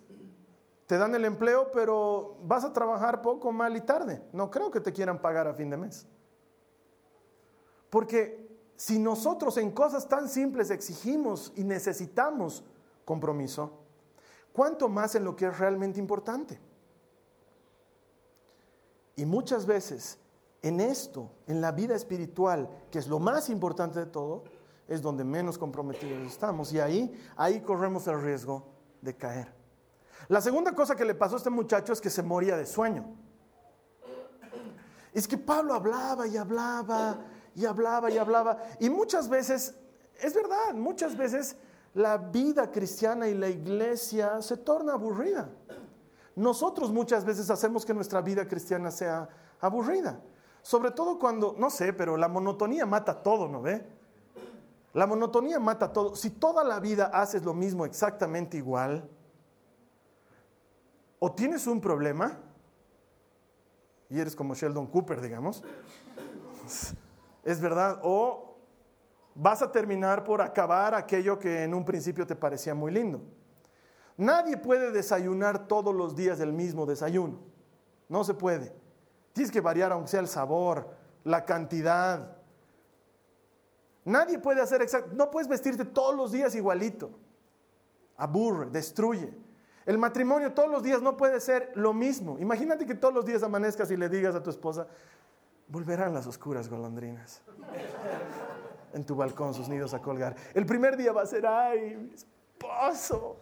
Te 0.87 0.99
dan 0.99 1.15
el 1.15 1.25
empleo, 1.25 1.71
pero 1.73 2.39
vas 2.43 2.65
a 2.65 2.73
trabajar 2.73 3.23
poco, 3.23 3.53
mal 3.53 3.77
y 3.77 3.81
tarde. 3.81 4.23
No 4.33 4.51
creo 4.51 4.71
que 4.71 4.81
te 4.81 4.93
quieran 4.93 5.21
pagar 5.21 5.47
a 5.47 5.55
fin 5.55 5.71
de 5.71 5.77
mes. 5.77 6.07
Porque 7.91 8.49
si 8.77 8.99
nosotros 8.99 9.57
en 9.59 9.73
cosas 9.73 10.09
tan 10.09 10.29
simples 10.29 10.71
exigimos 10.71 11.53
y 11.55 11.65
necesitamos 11.65 12.65
compromiso, 13.05 13.80
¿Cuánto 14.53 14.89
más 14.89 15.15
en 15.15 15.25
lo 15.25 15.37
que 15.37 15.47
es 15.47 15.59
realmente 15.59 15.99
importante? 15.99 16.61
Y 19.17 19.25
muchas 19.27 19.67
veces 19.67 20.19
en 20.63 20.81
esto, 20.81 21.31
en 21.47 21.61
la 21.61 21.73
vida 21.73 21.95
espiritual, 21.95 22.69
que 22.91 22.99
es 22.99 23.09
lo 23.09 23.19
más 23.19 23.49
importante 23.49 24.01
de 24.01 24.07
todo, 24.07 24.45
es 24.89 25.01
donde 25.01 25.25
menos 25.25 25.57
comprometidos 25.57 26.27
estamos. 26.27 26.73
Y 26.73 26.81
ahí, 26.81 27.13
ahí 27.37 27.61
corremos 27.61 28.07
el 28.09 28.21
riesgo 28.21 28.67
de 29.01 29.17
caer. 29.17 29.53
La 30.29 30.41
segunda 30.41 30.73
cosa 30.75 30.97
que 30.97 31.05
le 31.05 31.15
pasó 31.15 31.37
a 31.37 31.39
este 31.39 31.51
muchacho 31.51 31.93
es 31.93 32.01
que 32.01 32.11
se 32.11 32.23
moría 32.23 32.57
de 32.57 32.67
sueño. 32.67 33.05
Es 35.13 35.27
que 35.27 35.39
Pablo 35.39 35.75
hablaba 35.75 36.27
y 36.27 36.37
hablaba 36.37 37.25
y 37.55 37.65
hablaba 37.65 38.11
y 38.11 38.19
hablaba. 38.19 38.59
Y 38.79 38.91
muchas 38.91 39.29
veces, 39.29 39.75
es 40.21 40.35
verdad, 40.35 40.75
muchas 40.75 41.17
veces 41.17 41.57
la 41.95 42.17
vida 42.19 42.71
cristiana 42.71 43.29
y 43.29 43.35
la 43.35 43.49
iglesia 43.49 44.41
se 44.43 44.57
torna 44.57 44.93
aburrida. 44.93 45.51
Nosotros 46.37 46.93
muchas 46.93 47.25
veces 47.25 47.51
hacemos 47.51 47.85
que 47.85 47.93
nuestra 47.93 48.21
vida 48.21 48.47
cristiana 48.47 48.91
sea 48.91 49.29
aburrida. 49.61 50.21
Sobre 50.63 50.91
todo 50.91 51.19
cuando, 51.19 51.55
no 51.59 51.71
sé, 51.71 51.93
pero 51.93 52.17
la 52.17 52.29
monotonía 52.29 52.87
mata 52.87 53.23
todo, 53.23 53.49
¿no 53.49 53.61
ve? 53.63 53.85
La 54.93 55.07
monotonía 55.07 55.59
mata 55.59 55.93
todo. 55.93 56.15
Si 56.17 56.31
toda 56.31 56.65
la 56.65 56.81
vida 56.81 57.07
haces 57.13 57.45
lo 57.45 57.55
mismo 57.55 57.85
exactamente 57.85 58.57
igual, 58.57 59.09
o 61.19 61.33
tienes 61.33 61.67
un 61.67 61.81
problema, 61.81 62.39
y 64.09 64.19
eres 64.19 64.35
como 64.35 64.55
Sheldon 64.55 64.87
Cooper, 64.87 65.21
digamos, 65.21 65.63
es 67.45 67.61
verdad, 67.61 68.01
o 68.03 68.50
vas 69.41 69.63
a 69.63 69.73
terminar 69.73 70.23
por 70.23 70.43
acabar 70.43 70.95
aquello 70.95 71.39
que 71.39 71.65
en 71.65 71.73
un 71.73 71.83
principio 71.83 72.27
te 72.27 72.37
parecía 72.37 72.75
muy 72.75 72.93
lindo. 72.93 73.23
Nadie 74.19 74.59
puede 74.59 74.91
desayunar 74.93 75.67
todos 75.67 75.95
los 75.95 76.15
días 76.15 76.41
el 76.41 76.53
mismo 76.53 76.85
desayuno. 76.85 77.39
No 78.11 78.23
se 78.23 78.35
puede. 78.35 78.71
Tienes 79.33 79.51
que 79.51 79.63
variar 79.63 79.93
aunque 79.93 80.11
sea 80.11 80.21
el 80.21 80.29
sabor, 80.29 80.91
la 81.25 81.47
cantidad. 81.47 82.37
Nadie 84.05 84.39
puede 84.39 84.61
hacer 84.61 84.83
exacto. 84.83 85.13
No 85.15 85.31
puedes 85.31 85.49
vestirte 85.49 85.87
todos 85.87 86.15
los 86.15 86.33
días 86.33 86.55
igualito. 86.55 87.11
Aburre, 88.19 88.67
destruye. 88.67 89.33
El 89.87 89.97
matrimonio 89.97 90.53
todos 90.53 90.71
los 90.71 90.83
días 90.83 91.01
no 91.01 91.17
puede 91.17 91.41
ser 91.41 91.73
lo 91.77 91.95
mismo. 91.95 92.39
Imagínate 92.39 92.85
que 92.85 92.95
todos 92.95 93.15
los 93.15 93.25
días 93.25 93.43
amanezcas 93.43 93.91
y 93.91 93.97
le 93.97 94.11
digas 94.11 94.35
a 94.35 94.43
tu 94.43 94.51
esposa, 94.51 94.87
volverán 95.67 96.13
las 96.13 96.27
oscuras 96.27 96.69
golondrinas 96.69 97.41
en 98.93 99.05
tu 99.05 99.15
balcón 99.15 99.55
sus 99.55 99.69
nidos 99.69 99.95
a 99.95 100.01
colgar. 100.01 100.35
El 100.55 100.67
primer 100.67 100.97
día 100.97 101.13
va 101.13 101.23
a 101.23 101.27
ser, 101.27 101.47
ay, 101.47 101.97
mi 101.97 102.15
esposo. 102.15 103.37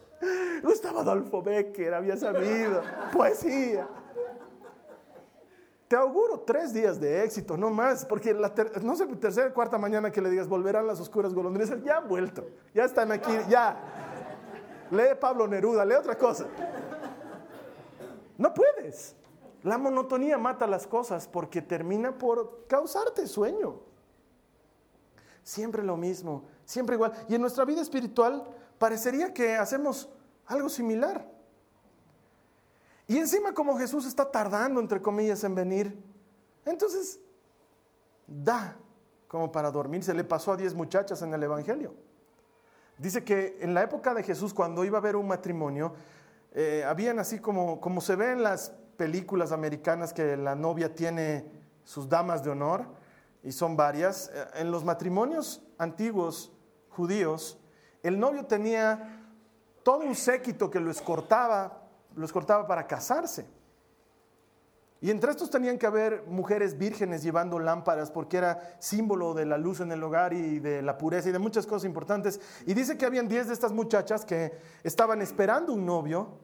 Gustavo 0.63 0.99
Adolfo 0.99 1.41
Becker 1.41 1.93
había 1.93 2.17
sabido. 2.17 2.81
Poesía. 3.11 3.87
te 5.87 5.95
auguro 5.95 6.41
tres 6.41 6.73
días 6.73 6.99
de 6.99 7.23
éxito, 7.23 7.57
no 7.57 7.69
más, 7.71 8.05
porque 8.05 8.33
la 8.33 8.53
no 8.83 8.95
sé, 8.95 9.07
tercera, 9.15 9.51
cuarta 9.53 9.77
mañana 9.77 10.11
que 10.11 10.21
le 10.21 10.29
digas, 10.29 10.47
volverán 10.47 10.85
las 10.85 10.99
oscuras 10.99 11.33
golondrinas, 11.33 11.83
ya 11.83 11.97
han 11.97 12.07
vuelto, 12.07 12.47
ya 12.73 12.83
están 12.83 13.11
aquí, 13.11 13.31
ya. 13.49 13.77
Lee 14.91 15.15
Pablo 15.19 15.47
Neruda, 15.47 15.85
lee 15.85 15.95
otra 15.95 16.17
cosa. 16.17 16.45
No 18.37 18.53
puedes. 18.53 19.15
La 19.63 19.77
monotonía 19.77 20.37
mata 20.37 20.65
las 20.67 20.87
cosas 20.87 21.27
porque 21.27 21.61
termina 21.61 22.17
por 22.17 22.65
causarte 22.67 23.27
sueño. 23.27 23.88
Siempre 25.43 25.83
lo 25.83 25.97
mismo, 25.97 26.45
siempre 26.65 26.95
igual. 26.95 27.13
Y 27.27 27.35
en 27.35 27.41
nuestra 27.41 27.65
vida 27.65 27.81
espiritual 27.81 28.43
parecería 28.77 29.33
que 29.33 29.55
hacemos 29.55 30.09
algo 30.45 30.69
similar. 30.69 31.27
Y 33.07 33.17
encima 33.17 33.53
como 33.53 33.77
Jesús 33.77 34.05
está 34.05 34.29
tardando, 34.29 34.79
entre 34.79 35.01
comillas, 35.01 35.43
en 35.43 35.55
venir, 35.55 35.99
entonces 36.65 37.19
da 38.27 38.77
como 39.27 39.51
para 39.51 39.71
dormir. 39.71 40.03
Se 40.03 40.13
le 40.13 40.23
pasó 40.23 40.51
a 40.51 40.57
diez 40.57 40.75
muchachas 40.75 41.21
en 41.21 41.33
el 41.33 41.41
Evangelio. 41.41 41.95
Dice 42.97 43.23
que 43.23 43.57
en 43.61 43.73
la 43.73 43.83
época 43.83 44.13
de 44.13 44.23
Jesús, 44.23 44.53
cuando 44.53 44.83
iba 44.83 44.97
a 44.97 45.01
haber 45.01 45.15
un 45.15 45.27
matrimonio, 45.27 45.93
eh, 46.51 46.83
habían 46.85 47.17
así 47.17 47.39
como, 47.39 47.79
como 47.79 48.01
se 48.01 48.15
ve 48.15 48.31
en 48.31 48.43
las 48.43 48.73
películas 48.97 49.51
americanas 49.51 50.13
que 50.13 50.35
la 50.35 50.55
novia 50.55 50.93
tiene 50.93 51.45
sus 51.85 52.09
damas 52.09 52.43
de 52.43 52.49
honor, 52.49 52.85
y 53.43 53.51
son 53.51 53.75
varias. 53.75 54.29
Eh, 54.33 54.45
en 54.55 54.71
los 54.71 54.83
matrimonios 54.83 55.61
antiguos 55.77 56.51
judíos, 56.89 57.59
el 58.03 58.19
novio 58.19 58.45
tenía 58.45 59.25
todo 59.83 59.99
un 59.99 60.15
séquito 60.15 60.69
que 60.69 60.79
lo 60.79 60.91
escortaba 60.91 61.79
los 62.15 62.31
cortaba 62.31 62.67
para 62.67 62.87
casarse. 62.87 63.47
Y 65.01 65.11
entre 65.11 65.31
estos 65.31 65.49
tenían 65.49 65.77
que 65.77 65.87
haber 65.87 66.25
mujeres 66.27 66.77
vírgenes 66.77 67.23
llevando 67.23 67.57
lámparas 67.57 68.11
porque 68.11 68.37
era 68.37 68.75
símbolo 68.79 69.33
de 69.33 69.45
la 69.45 69.57
luz 69.57 69.79
en 69.79 69.93
el 69.93 70.03
hogar 70.03 70.33
y 70.33 70.59
de 70.59 70.81
la 70.81 70.97
pureza 70.97 71.29
y 71.29 71.31
de 71.31 71.39
muchas 71.39 71.65
cosas 71.65 71.85
importantes. 71.85 72.41
Y 72.65 72.73
dice 72.73 72.97
que 72.97 73.05
habían 73.05 73.29
10 73.29 73.47
de 73.47 73.53
estas 73.53 73.71
muchachas 73.71 74.25
que 74.25 74.51
estaban 74.83 75.21
esperando 75.21 75.71
un 75.71 75.85
novio, 75.85 76.39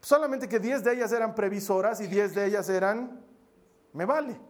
solamente 0.00 0.48
que 0.48 0.58
10 0.58 0.84
de 0.84 0.94
ellas 0.94 1.12
eran 1.12 1.34
previsoras 1.34 2.00
y 2.00 2.06
10 2.06 2.34
de 2.34 2.46
ellas 2.46 2.70
eran, 2.70 3.20
me 3.92 4.06
vale, 4.06 4.40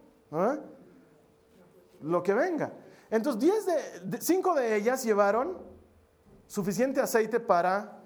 lo 2.01 2.23
que 2.23 2.33
venga. 2.33 2.73
Entonces, 3.09 3.41
10 3.41 3.65
de, 4.03 4.21
5 4.21 4.53
de 4.53 4.75
ellas 4.75 5.03
llevaron 5.03 5.57
suficiente 6.47 6.99
aceite 7.01 7.39
para 7.39 7.99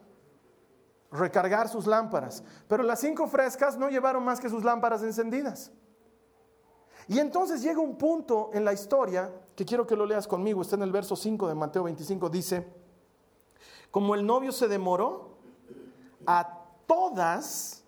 recargar 1.14 1.70
sus 1.70 1.86
lámparas. 1.86 2.44
Pero 2.68 2.84
las 2.84 3.00
cinco 3.00 3.28
frescas 3.28 3.78
no 3.78 3.90
llevaron 3.90 4.24
más 4.24 4.40
que 4.40 4.50
sus 4.50 4.64
lámparas 4.64 5.04
encendidas. 5.04 5.72
Y 7.08 7.20
entonces 7.20 7.62
llega 7.62 7.80
un 7.80 7.98
punto 7.98 8.50
en 8.54 8.66
la 8.66 8.74
historia, 8.74 9.32
que 9.56 9.66
quiero 9.66 9.86
que 9.86 9.96
lo 9.96 10.06
leas 10.06 10.28
conmigo, 10.28 10.62
está 10.62 10.76
en 10.76 10.84
el 10.84 10.92
verso 10.92 11.16
5 11.16 11.48
de 11.48 11.56
Mateo 11.56 11.84
25, 11.84 12.30
dice, 12.30 12.68
como 13.92 14.16
el 14.16 14.26
novio 14.26 14.52
se 14.52 14.68
demoró, 14.68 15.38
a 16.26 16.62
todas 16.88 17.84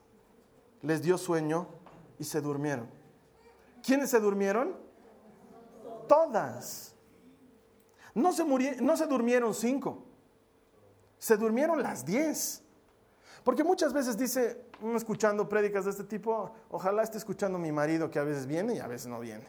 les 0.81 1.01
dio 1.01 1.17
sueño 1.17 1.67
y 2.19 2.25
se 2.25 2.41
durmieron. 2.41 2.87
¿Quiénes 3.81 4.09
se 4.09 4.19
durmieron? 4.19 4.75
Todas. 6.07 6.95
No 8.13 8.31
se, 8.31 8.45
no 8.81 8.97
se 8.97 9.07
durmieron 9.07 9.53
cinco, 9.53 10.03
se 11.19 11.35
durmieron 11.37 11.83
las 11.83 12.05
diez. 12.05 12.61
Porque 13.43 13.63
muchas 13.63 13.93
veces 13.93 14.17
dice, 14.17 14.65
escuchando 14.95 15.47
prédicas 15.47 15.85
de 15.85 15.91
este 15.91 16.03
tipo, 16.03 16.51
ojalá 16.71 17.03
esté 17.03 17.17
escuchando 17.17 17.59
mi 17.59 17.71
marido 17.71 18.09
que 18.09 18.17
a 18.17 18.23
veces 18.23 18.47
viene 18.47 18.75
y 18.75 18.79
a 18.79 18.87
veces 18.87 19.07
no 19.07 19.19
viene. 19.19 19.47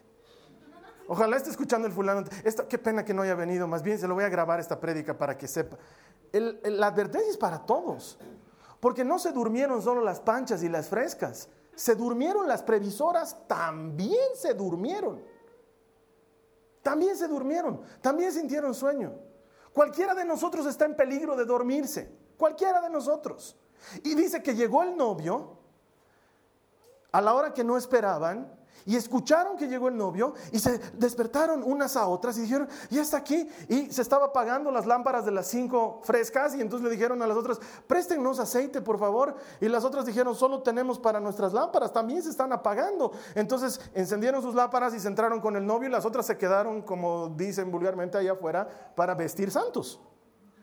Ojalá 1.08 1.36
esté 1.36 1.50
escuchando 1.50 1.86
el 1.86 1.94
fulano. 1.94 2.24
qué 2.68 2.78
pena 2.78 3.04
que 3.04 3.14
no 3.14 3.22
haya 3.22 3.34
venido. 3.34 3.66
Más 3.66 3.82
bien 3.82 3.98
se 3.98 4.08
lo 4.08 4.14
voy 4.14 4.24
a 4.24 4.28
grabar 4.28 4.60
esta 4.60 4.80
prédica 4.80 5.16
para 5.16 5.38
que 5.38 5.46
sepa. 5.46 5.78
la 6.32 6.88
advertencia 6.88 7.30
es 7.30 7.38
para 7.38 7.64
todos. 7.64 8.18
Porque 8.80 9.04
no 9.04 9.18
se 9.18 9.32
durmieron 9.32 9.80
solo 9.80 10.02
las 10.02 10.20
panchas 10.20 10.62
y 10.62 10.68
las 10.68 10.88
frescas. 10.88 11.48
Se 11.74 11.94
durmieron 11.94 12.48
las 12.48 12.62
previsoras, 12.62 13.36
también 13.46 14.30
se 14.34 14.54
durmieron. 14.54 15.22
También 16.87 17.16
se 17.16 17.27
durmieron. 17.27 17.81
También 18.01 18.31
sintieron 18.33 18.72
sueño. 18.72 19.12
Cualquiera 19.72 20.14
de 20.14 20.25
nosotros 20.25 20.64
está 20.66 20.85
en 20.85 20.94
peligro 20.94 21.35
de 21.35 21.44
dormirse. 21.44 22.16
Cualquiera 22.37 22.81
de 22.81 22.88
nosotros. 22.88 23.57
Y 24.05 24.14
dice 24.14 24.40
que 24.40 24.55
llegó 24.55 24.85
el 24.85 24.96
novio 24.96 25.59
a 27.11 27.20
la 27.20 27.35
hora 27.35 27.53
que 27.53 27.64
no 27.64 27.77
esperaban 27.77 28.57
y 28.84 28.96
escucharon 28.96 29.56
que 29.56 29.68
llegó 29.68 29.88
el 29.88 29.96
novio 29.96 30.34
y 30.52 30.58
se 30.58 30.78
despertaron 30.94 31.62
unas 31.62 31.96
a 31.96 32.06
otras 32.06 32.38
y 32.38 32.42
dijeron, 32.42 32.68
ya 32.90 33.02
está 33.02 33.16
aquí. 33.16 33.48
Y 33.68 33.90
se 33.92 34.02
estaba 34.02 34.26
apagando 34.26 34.70
las 34.70 34.86
lámparas 34.86 35.24
de 35.24 35.32
las 35.32 35.46
cinco 35.46 36.00
frescas 36.04 36.54
y 36.54 36.60
entonces 36.60 36.84
le 36.84 36.94
dijeron 36.94 37.22
a 37.22 37.26
las 37.26 37.36
otras, 37.36 37.60
préstennos 37.86 38.38
aceite 38.38 38.80
por 38.80 38.98
favor. 38.98 39.36
Y 39.60 39.68
las 39.68 39.84
otras 39.84 40.06
dijeron, 40.06 40.34
solo 40.34 40.62
tenemos 40.62 40.98
para 40.98 41.20
nuestras 41.20 41.52
lámparas, 41.52 41.92
también 41.92 42.22
se 42.22 42.30
están 42.30 42.52
apagando. 42.52 43.12
Entonces 43.34 43.80
encendieron 43.94 44.42
sus 44.42 44.54
lámparas 44.54 44.94
y 44.94 45.00
se 45.00 45.08
entraron 45.08 45.40
con 45.40 45.56
el 45.56 45.66
novio 45.66 45.88
y 45.88 45.92
las 45.92 46.04
otras 46.04 46.26
se 46.26 46.36
quedaron, 46.36 46.82
como 46.82 47.28
dicen 47.30 47.70
vulgarmente 47.70 48.18
allá 48.18 48.32
afuera, 48.32 48.68
para 48.94 49.14
vestir 49.14 49.50
santos. 49.50 50.00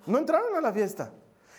No 0.05 0.17
entraron 0.17 0.55
a 0.55 0.61
la 0.61 0.71
fiesta. 0.71 1.11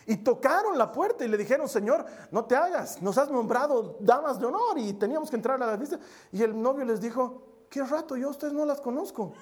Y 0.06 0.18
tocaron 0.18 0.76
la 0.76 0.92
puerta 0.92 1.24
y 1.24 1.28
le 1.28 1.36
dijeron, 1.36 1.68
Señor, 1.68 2.04
no 2.30 2.44
te 2.44 2.56
hagas, 2.56 3.00
nos 3.00 3.16
has 3.16 3.30
nombrado 3.30 3.96
damas 4.00 4.38
de 4.38 4.46
honor 4.46 4.78
y 4.78 4.92
teníamos 4.94 5.30
que 5.30 5.36
entrar 5.36 5.62
a 5.62 5.66
la 5.66 5.78
fiesta. 5.78 5.98
Y 6.30 6.42
el 6.42 6.60
novio 6.60 6.84
les 6.84 7.00
dijo, 7.00 7.42
qué 7.70 7.82
rato, 7.82 8.16
yo 8.16 8.28
a 8.28 8.30
ustedes 8.30 8.52
no 8.52 8.64
las 8.66 8.80
conozco. 8.80 9.32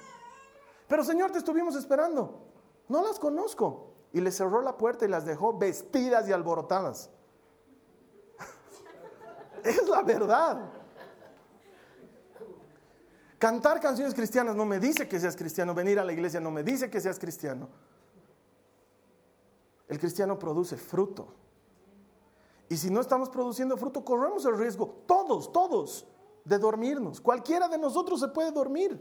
Pero 0.87 1.03
Señor, 1.03 1.31
te 1.31 1.39
estuvimos 1.39 1.75
esperando, 1.75 2.45
no 2.87 3.03
las 3.03 3.19
conozco. 3.19 3.89
Y 4.13 4.21
le 4.21 4.31
cerró 4.31 4.61
la 4.61 4.77
puerta 4.77 5.05
y 5.05 5.07
las 5.07 5.25
dejó 5.25 5.57
vestidas 5.57 6.29
y 6.29 6.31
alborotadas. 6.31 7.09
es 9.63 9.87
la 9.89 10.03
verdad. 10.03 10.69
Cantar 13.39 13.81
canciones 13.81 14.13
cristianas 14.13 14.55
no 14.55 14.65
me 14.65 14.79
dice 14.79 15.07
que 15.07 15.19
seas 15.19 15.35
cristiano, 15.35 15.73
venir 15.73 15.99
a 15.99 16.05
la 16.05 16.13
iglesia 16.13 16.39
no 16.39 16.51
me 16.51 16.63
dice 16.63 16.89
que 16.89 17.01
seas 17.01 17.19
cristiano. 17.19 17.67
El 19.93 19.99
cristiano 19.99 20.39
produce 20.39 20.75
fruto. 20.75 21.27
Y 22.67 22.77
si 22.77 22.89
no 22.89 22.99
estamos 22.99 23.29
produciendo 23.29 23.77
fruto, 23.77 24.03
corremos 24.03 24.43
el 24.43 24.57
riesgo, 24.57 24.87
todos, 25.05 25.53
todos, 25.53 26.07
de 26.43 26.57
dormirnos. 26.57 27.21
Cualquiera 27.21 27.67
de 27.67 27.77
nosotros 27.77 28.19
se 28.19 28.29
puede 28.29 28.49
dormir. 28.49 28.99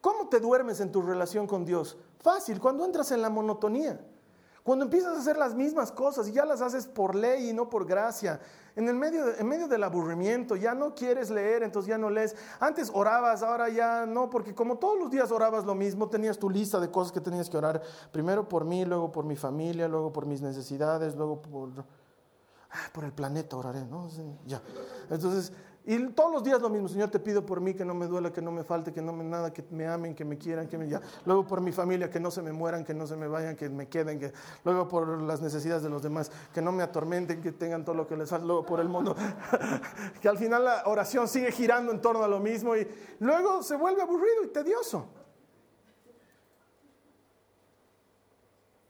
¿Cómo 0.00 0.28
te 0.28 0.40
duermes 0.40 0.80
en 0.80 0.90
tu 0.90 1.00
relación 1.00 1.46
con 1.46 1.64
Dios? 1.64 1.96
Fácil, 2.18 2.60
cuando 2.60 2.84
entras 2.84 3.12
en 3.12 3.22
la 3.22 3.30
monotonía. 3.30 4.04
Cuando 4.64 4.86
empiezas 4.86 5.14
a 5.14 5.20
hacer 5.20 5.36
las 5.36 5.54
mismas 5.54 5.92
cosas 5.92 6.26
y 6.26 6.32
ya 6.32 6.46
las 6.46 6.62
haces 6.62 6.86
por 6.86 7.14
ley 7.14 7.50
y 7.50 7.52
no 7.52 7.68
por 7.68 7.86
gracia, 7.86 8.40
en, 8.74 8.88
el 8.88 8.94
medio, 8.94 9.36
en 9.38 9.46
medio 9.46 9.68
del 9.68 9.84
aburrimiento, 9.84 10.56
ya 10.56 10.74
no 10.74 10.94
quieres 10.94 11.28
leer, 11.28 11.62
entonces 11.62 11.90
ya 11.90 11.98
no 11.98 12.08
lees. 12.08 12.34
Antes 12.60 12.90
orabas, 12.94 13.42
ahora 13.42 13.68
ya 13.68 14.06
no, 14.06 14.30
porque 14.30 14.54
como 14.54 14.78
todos 14.78 14.98
los 14.98 15.10
días 15.10 15.30
orabas 15.30 15.66
lo 15.66 15.74
mismo, 15.74 16.08
tenías 16.08 16.38
tu 16.38 16.48
lista 16.48 16.80
de 16.80 16.90
cosas 16.90 17.12
que 17.12 17.20
tenías 17.20 17.50
que 17.50 17.58
orar, 17.58 17.82
primero 18.10 18.48
por 18.48 18.64
mí, 18.64 18.86
luego 18.86 19.12
por 19.12 19.26
mi 19.26 19.36
familia, 19.36 19.86
luego 19.86 20.10
por 20.10 20.24
mis 20.24 20.40
necesidades, 20.40 21.14
luego 21.14 21.42
por, 21.42 21.68
ah, 22.70 22.88
por 22.94 23.04
el 23.04 23.12
planeta 23.12 23.58
oraré, 23.58 23.84
¿no? 23.84 24.08
ya. 24.46 24.62
Entonces, 25.10 25.52
y 25.86 26.08
todos 26.12 26.32
los 26.32 26.42
días 26.42 26.62
lo 26.62 26.70
mismo, 26.70 26.88
Señor, 26.88 27.10
te 27.10 27.18
pido 27.18 27.44
por 27.44 27.60
mí 27.60 27.74
que 27.74 27.84
no 27.84 27.92
me 27.92 28.06
duela, 28.06 28.32
que 28.32 28.40
no 28.40 28.50
me 28.50 28.64
falte, 28.64 28.90
que 28.90 29.02
no 29.02 29.12
me 29.12 29.22
nada, 29.22 29.52
que 29.52 29.62
me 29.70 29.86
amen, 29.86 30.14
que 30.14 30.24
me 30.24 30.38
quieran, 30.38 30.66
que 30.66 30.78
me 30.78 30.88
ya. 30.88 31.02
Luego 31.26 31.46
por 31.46 31.60
mi 31.60 31.72
familia, 31.72 32.08
que 32.08 32.18
no 32.18 32.30
se 32.30 32.40
me 32.40 32.52
mueran, 32.52 32.84
que 32.84 32.94
no 32.94 33.06
se 33.06 33.16
me 33.16 33.28
vayan, 33.28 33.54
que 33.54 33.68
me 33.68 33.86
queden, 33.86 34.18
que 34.18 34.32
luego 34.64 34.88
por 34.88 35.20
las 35.20 35.42
necesidades 35.42 35.82
de 35.82 35.90
los 35.90 36.02
demás, 36.02 36.32
que 36.54 36.62
no 36.62 36.72
me 36.72 36.82
atormenten, 36.82 37.42
que 37.42 37.52
tengan 37.52 37.84
todo 37.84 37.94
lo 37.94 38.06
que 38.06 38.16
les 38.16 38.30
falta, 38.30 38.46
luego 38.46 38.64
por 38.64 38.80
el 38.80 38.88
mundo, 38.88 39.14
que 40.22 40.28
al 40.28 40.38
final 40.38 40.64
la 40.64 40.84
oración 40.86 41.28
sigue 41.28 41.52
girando 41.52 41.92
en 41.92 42.00
torno 42.00 42.24
a 42.24 42.28
lo 42.28 42.40
mismo 42.40 42.74
y 42.74 42.88
luego 43.20 43.62
se 43.62 43.76
vuelve 43.76 44.00
aburrido 44.00 44.42
y 44.42 44.48
tedioso. 44.48 45.06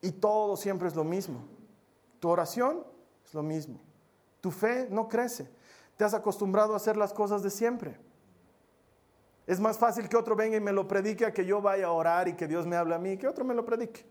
Y 0.01 0.13
todo 0.13 0.57
siempre 0.57 0.87
es 0.87 0.95
lo 0.95 1.03
mismo. 1.03 1.45
Tu 2.21 2.29
oración 2.29 2.85
es 3.25 3.35
lo 3.35 3.43
mismo. 3.43 3.81
Tu 4.41 4.53
fe 4.53 4.87
no 4.91 5.09
crece. 5.09 5.51
Te 5.97 6.05
has 6.05 6.15
acostumbrado 6.15 6.75
a 6.75 6.77
hacer 6.77 6.97
las 6.97 7.13
cosas 7.13 7.43
de 7.43 7.51
siempre. 7.51 7.99
Es 9.47 9.61
más 9.61 9.79
fácil 9.79 10.09
que 10.09 10.17
otro 10.17 10.35
venga 10.35 10.57
y 10.57 10.61
me 10.61 10.73
lo 10.73 10.89
predique 10.89 11.27
a 11.27 11.33
que 11.33 11.45
yo 11.45 11.61
vaya 11.61 11.87
a 11.87 11.93
orar 11.93 12.29
y 12.29 12.35
que 12.35 12.49
Dios 12.49 12.67
me 12.67 12.77
hable 12.77 12.95
a 12.95 12.99
mí, 12.99 13.17
que 13.19 13.29
otro 13.29 13.45
me 13.45 13.55
lo 13.55 13.65
predique. 13.65 14.07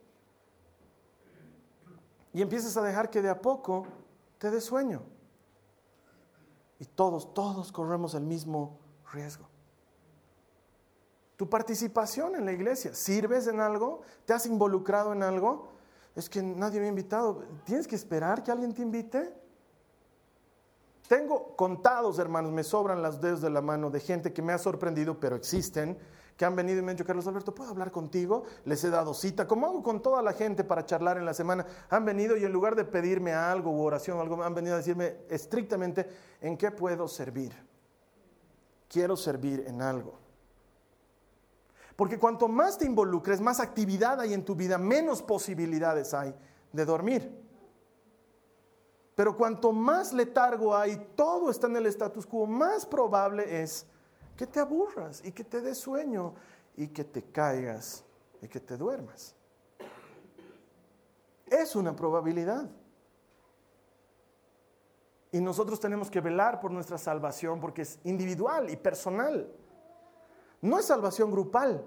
Y 2.34 2.41
empiezas 2.41 2.78
a 2.78 2.82
dejar 2.82 3.10
que 3.10 3.22
de 3.22 3.30
a 3.30 3.41
poco 3.41 3.86
te 4.38 4.52
dé 4.52 4.62
sueño. 4.62 5.02
Y 6.80 6.86
todos, 6.86 7.34
todos 7.34 7.72
corremos 7.72 8.13
el 8.13 8.24
mismo 8.24 8.80
riesgo. 9.12 9.48
Tu 11.36 11.50
participación 11.50 12.36
en 12.36 12.46
la 12.46 12.52
iglesia, 12.52 12.93
¿sirves 12.93 13.48
en 13.48 13.60
algo? 13.60 14.02
¿Te 14.26 14.34
has 14.34 14.46
involucrado 14.46 15.13
en 15.13 15.24
algo? 15.24 15.69
Es 16.15 16.30
que 16.30 16.43
nadie 16.43 16.80
me 16.80 16.86
ha 16.86 16.89
invitado. 16.89 17.43
¿Tienes 17.65 17.88
que 17.88 17.96
esperar 17.96 18.43
que 18.43 18.52
alguien 18.52 18.74
te 18.74 18.84
invite? 18.84 19.34
Tengo 21.08 21.56
contados, 21.56 22.18
hermanos, 22.20 22.52
me 22.52 22.63
sobran 22.63 23.02
los 23.02 23.20
dedos 23.20 23.42
de 23.42 23.50
la 23.50 23.62
mano 23.62 23.89
de 23.89 24.00
gente 24.00 24.32
que 24.32 24.42
me 24.42 24.54
ha 24.54 24.58
sorprendido, 24.58 25.20
pero 25.20 25.36
existen, 25.36 25.98
que 26.38 26.46
han 26.46 26.56
venido 26.56 26.80
y 26.80 26.82
me 26.82 26.92
han 26.92 26.98
dicho, 26.98 27.06
Carlos 27.06 27.28
Alberto, 27.28 27.54
¿puedo 27.54 27.70
hablar 27.70 27.92
contigo? 27.92 28.44
Les 28.66 28.84
he 28.84 28.89
dado 28.89 29.13
cita, 29.13 29.48
como 29.48 29.68
hago 29.68 29.84
con 29.84 30.02
toda 30.02 30.22
la 30.22 30.34
gente 30.34 30.63
para 30.63 30.86
charlar 30.86 31.18
en 31.18 31.26
la 31.26 31.34
semana. 31.34 31.66
Han 31.89 32.06
venido 32.06 32.38
y 32.38 32.46
en 32.46 32.52
lugar 32.52 32.76
de 32.76 32.86
pedirme 32.86 33.34
algo 33.34 33.72
u 33.72 33.82
oración, 33.82 34.20
algo, 34.20 34.42
han 34.42 34.56
venido 34.56 34.76
a 34.76 34.78
decirme 34.78 35.18
estrictamente, 35.30 36.10
¿en 36.42 36.58
qué 36.58 36.72
puedo 36.72 37.08
servir? 37.08 37.54
Quiero 38.88 39.18
servir 39.18 39.66
en 39.68 39.82
algo. 39.82 40.20
Porque 41.96 42.18
cuanto 42.18 42.48
más 42.48 42.78
te 42.78 42.86
involucres, 42.86 43.39
más 43.42 43.60
actividad 43.60 44.20
hay 44.20 44.34
en 44.34 44.44
tu 44.44 44.56
vida, 44.56 44.78
menos 44.78 45.22
posibilidades 45.22 46.13
hay 46.13 46.34
de 46.72 46.86
dormir. 46.86 47.43
Pero 49.15 49.38
cuanto 49.38 49.71
más 49.71 50.12
letargo 50.12 50.76
hay, 50.76 50.95
todo 51.15 51.52
está 51.52 51.67
en 51.67 51.78
el 51.78 51.86
status 51.86 52.26
quo, 52.26 52.47
más 52.47 52.86
probable 52.86 53.62
es 53.62 53.86
que 54.36 54.47
te 54.47 54.60
aburras 54.60 55.23
y 55.23 55.32
que 55.32 55.43
te 55.43 55.62
des 55.62 55.78
sueño 55.78 56.34
y 56.76 56.88
que 56.88 57.04
te 57.04 57.21
caigas 57.21 58.04
y 58.41 58.47
que 58.47 58.60
te 58.60 58.76
duermas. 58.76 59.36
Es 61.45 61.76
una 61.76 61.95
probabilidad. 61.95 62.67
Y 65.32 65.39
nosotros 65.41 65.80
tenemos 65.80 66.10
que 66.10 66.21
velar 66.21 66.60
por 66.60 66.71
nuestra 66.71 66.97
salvación 66.97 67.60
porque 67.60 67.84
es 67.84 67.99
individual 68.04 68.69
y 68.69 68.76
personal. 68.76 69.52
No 70.62 70.80
es 70.80 70.86
salvación 70.86 71.32
grupal, 71.32 71.84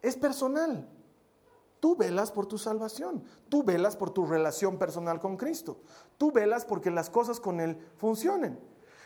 es 0.00 0.16
personal. 0.16 0.88
Tú 1.84 1.96
velas 1.96 2.32
por 2.32 2.46
tu 2.46 2.56
salvación, 2.56 3.22
tú 3.50 3.62
velas 3.62 3.94
por 3.94 4.08
tu 4.08 4.24
relación 4.24 4.78
personal 4.78 5.20
con 5.20 5.36
Cristo, 5.36 5.82
tú 6.16 6.32
velas 6.32 6.64
porque 6.64 6.90
las 6.90 7.10
cosas 7.10 7.40
con 7.40 7.60
Él 7.60 7.76
funcionen. 7.98 8.58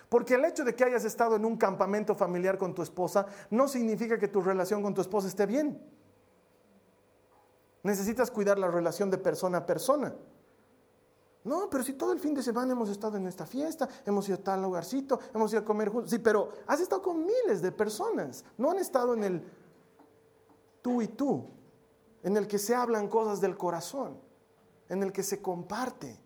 Porque 0.08 0.34
el 0.34 0.44
hecho 0.44 0.62
de 0.62 0.76
que 0.76 0.84
hayas 0.84 1.04
estado 1.04 1.34
en 1.34 1.44
un 1.44 1.56
campamento 1.56 2.14
familiar 2.14 2.56
con 2.56 2.76
tu 2.76 2.82
esposa 2.82 3.26
no 3.50 3.66
significa 3.66 4.16
que 4.16 4.28
tu 4.28 4.40
relación 4.40 4.80
con 4.80 4.94
tu 4.94 5.00
esposa 5.00 5.26
esté 5.26 5.44
bien. 5.44 5.82
Necesitas 7.82 8.30
cuidar 8.30 8.60
la 8.60 8.68
relación 8.68 9.10
de 9.10 9.18
persona 9.18 9.58
a 9.58 9.66
persona. 9.66 10.14
No, 11.42 11.68
pero 11.68 11.82
si 11.82 11.94
todo 11.94 12.12
el 12.12 12.20
fin 12.20 12.32
de 12.32 12.44
semana 12.44 12.74
hemos 12.74 12.90
estado 12.90 13.16
en 13.16 13.26
esta 13.26 13.44
fiesta, 13.44 13.88
hemos 14.06 14.28
ido 14.28 14.38
a 14.38 14.44
tal 14.44 14.62
lugarcito, 14.62 15.18
hemos 15.34 15.50
ido 15.50 15.62
a 15.62 15.64
comer 15.64 15.88
juntos. 15.88 16.12
Sí, 16.12 16.20
pero 16.20 16.52
has 16.68 16.78
estado 16.78 17.02
con 17.02 17.26
miles 17.26 17.60
de 17.60 17.72
personas. 17.72 18.44
No 18.56 18.70
han 18.70 18.78
estado 18.78 19.14
en 19.14 19.24
el 19.24 19.42
tú 20.80 21.02
y 21.02 21.08
tú 21.08 21.57
en 22.22 22.36
el 22.36 22.46
que 22.46 22.58
se 22.58 22.74
hablan 22.74 23.08
cosas 23.08 23.40
del 23.40 23.56
corazón, 23.56 24.20
en 24.88 25.02
el 25.02 25.12
que 25.12 25.22
se 25.22 25.40
comparte. 25.40 26.18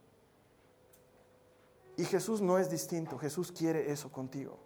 Y 1.96 2.05
Jesús 2.05 2.40
no 2.40 2.59
es 2.59 2.70
distinto, 2.70 3.18
Jesús 3.18 3.52
quiere 3.52 3.90
eso 3.90 4.11
contigo. 4.11 4.59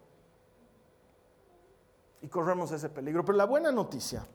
Y 2.21 2.27
corremos 2.27 2.71
ese 2.71 2.89
peligro. 2.89 3.23
Pero 3.23 3.37
la 3.37 3.45
buena 3.45 3.71
noticia 3.71 4.25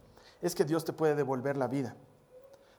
es 0.40 0.54
que 0.54 0.64
Dios 0.64 0.84
te 0.84 0.92
puede 0.92 1.14
devolver 1.14 1.56
la 1.56 1.66
vida. 1.66 1.96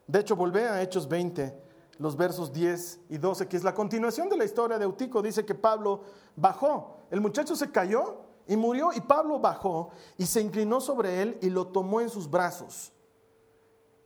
De 0.08 0.20
hecho, 0.20 0.36
volvé 0.36 0.68
a 0.68 0.82
Hechos 0.82 1.08
20, 1.08 1.62
los 1.98 2.16
versos 2.16 2.54
10 2.54 3.00
y 3.10 3.18
12, 3.18 3.48
que 3.48 3.58
es 3.58 3.64
la 3.64 3.74
continuación 3.74 4.30
de 4.30 4.38
la 4.38 4.46
historia 4.46 4.78
de 4.78 4.86
Eutico. 4.86 5.22
Dice 5.22 5.46
que 5.46 5.56
Pablo 5.56 6.02
bajó, 6.36 6.98
el 7.10 7.22
muchacho 7.22 7.56
se 7.56 7.72
cayó 7.72 8.22
y 8.48 8.56
murió, 8.56 8.92
y 8.94 9.02
Pablo 9.02 9.40
bajó 9.40 9.90
y 10.18 10.26
se 10.26 10.42
inclinó 10.42 10.80
sobre 10.80 11.22
él 11.22 11.38
y 11.42 11.50
lo 11.50 11.68
tomó 11.68 12.02
en 12.02 12.10
sus 12.10 12.30
brazos. 12.30 12.93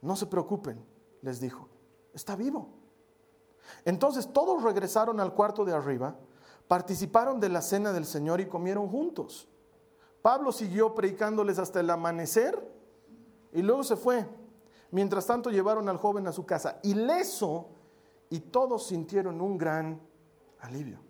No 0.02 0.16
se 0.16 0.26
preocupen, 0.26 0.84
les 1.22 1.40
dijo, 1.40 1.68
está 2.14 2.36
vivo. 2.36 2.70
Entonces 3.86 4.32
todos 4.32 4.64
regresaron 4.64 5.20
al 5.20 5.34
cuarto 5.34 5.66
de 5.66 5.74
arriba, 5.74 6.16
participaron 6.68 7.40
de 7.40 7.50
la 7.50 7.62
cena 7.62 7.92
del 7.94 8.06
Señor 8.06 8.42
y 8.42 8.48
comieron 8.48 8.88
juntos. 8.88 9.48
Pablo 10.22 10.52
siguió 10.52 10.94
predicándoles 10.94 11.60
hasta 11.60 11.80
el 11.80 11.90
amanecer 11.90 12.62
y 13.54 13.62
luego 13.62 13.84
se 13.84 13.96
fue. 13.96 14.28
Mientras 14.92 15.26
tanto 15.26 15.50
llevaron 15.50 15.90
al 15.90 15.98
joven 15.98 16.28
a 16.28 16.32
su 16.32 16.46
casa 16.46 16.80
ileso 16.84 17.70
y 18.30 18.40
todos 18.40 18.88
sintieron 18.88 19.42
un 19.42 19.58
gran 19.58 20.02
alivio. 20.60 21.07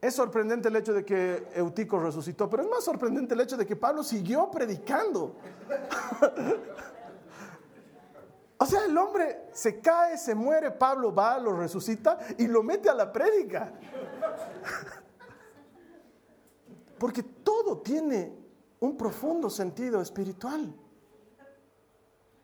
Es 0.00 0.14
sorprendente 0.14 0.68
el 0.68 0.76
hecho 0.76 0.94
de 0.94 1.04
que 1.04 1.48
Eutico 1.54 1.98
resucitó, 1.98 2.48
pero 2.48 2.62
es 2.62 2.70
más 2.70 2.84
sorprendente 2.84 3.34
el 3.34 3.40
hecho 3.40 3.58
de 3.58 3.66
que 3.66 3.76
Pablo 3.76 4.02
siguió 4.02 4.50
predicando. 4.50 5.36
o 8.58 8.66
sea, 8.66 8.86
el 8.86 8.96
hombre 8.96 9.48
se 9.52 9.78
cae, 9.80 10.16
se 10.16 10.34
muere, 10.34 10.70
Pablo 10.70 11.14
va, 11.14 11.38
lo 11.38 11.54
resucita 11.54 12.18
y 12.38 12.46
lo 12.46 12.62
mete 12.62 12.88
a 12.88 12.94
la 12.94 13.12
prédica. 13.12 13.74
Porque 16.98 17.22
todo 17.22 17.78
tiene 17.78 18.40
un 18.80 18.96
profundo 18.96 19.50
sentido 19.50 20.00
espiritual. 20.00 20.74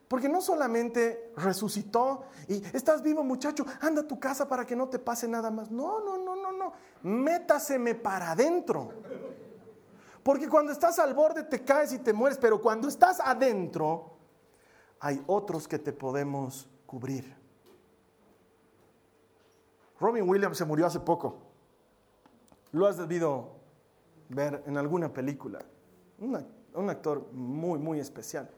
Porque 0.08 0.28
no 0.28 0.40
solamente 0.40 1.32
resucitó 1.36 2.24
y 2.46 2.62
estás 2.76 3.02
vivo 3.02 3.24
muchacho, 3.24 3.66
anda 3.80 4.02
a 4.02 4.06
tu 4.06 4.20
casa 4.20 4.48
para 4.48 4.64
que 4.64 4.76
no 4.76 4.88
te 4.88 4.98
pase 4.98 5.26
nada 5.26 5.50
más. 5.50 5.70
No, 5.70 6.00
no, 6.00 6.16
no, 6.16 6.36
no, 6.36 6.52
no. 6.52 6.72
Métaseme 7.02 7.96
para 7.96 8.30
adentro. 8.30 8.92
Porque 10.22 10.48
cuando 10.48 10.72
estás 10.72 10.98
al 10.98 11.14
borde 11.14 11.42
te 11.44 11.64
caes 11.64 11.92
y 11.92 11.98
te 11.98 12.12
mueres, 12.12 12.38
pero 12.38 12.60
cuando 12.60 12.88
estás 12.88 13.20
adentro 13.20 14.16
hay 15.00 15.22
otros 15.26 15.66
que 15.66 15.78
te 15.78 15.92
podemos 15.92 16.68
cubrir. 16.86 17.34
Robin 19.98 20.28
Williams 20.28 20.58
se 20.58 20.64
murió 20.64 20.86
hace 20.86 21.00
poco. 21.00 21.38
Lo 22.72 22.86
has 22.86 22.96
debido 22.96 23.56
ver 24.28 24.62
en 24.66 24.76
alguna 24.76 25.12
película. 25.12 25.60
un 26.18 26.90
actor 26.90 27.26
muy, 27.32 27.78
muy 27.78 27.98
especial. 27.98 28.50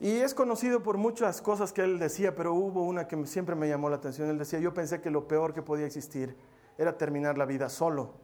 Y 0.00 0.18
es 0.18 0.32
conocido 0.32 0.82
por 0.82 0.96
muchas 0.96 1.42
cosas 1.42 1.72
que 1.72 1.82
él 1.82 1.98
decía, 1.98 2.34
pero 2.34 2.54
hubo 2.54 2.84
una 2.84 3.08
que 3.08 3.26
siempre 3.26 3.56
me 3.56 3.68
llamó 3.68 3.90
la 3.90 3.96
atención. 3.96 4.28
Él 4.28 4.38
decía, 4.38 4.60
yo 4.60 4.72
pensé 4.72 5.00
que 5.00 5.10
lo 5.10 5.26
peor 5.26 5.52
que 5.52 5.62
podía 5.62 5.86
existir 5.86 6.36
era 6.76 6.96
terminar 6.96 7.36
la 7.36 7.46
vida 7.46 7.68
solo, 7.68 8.14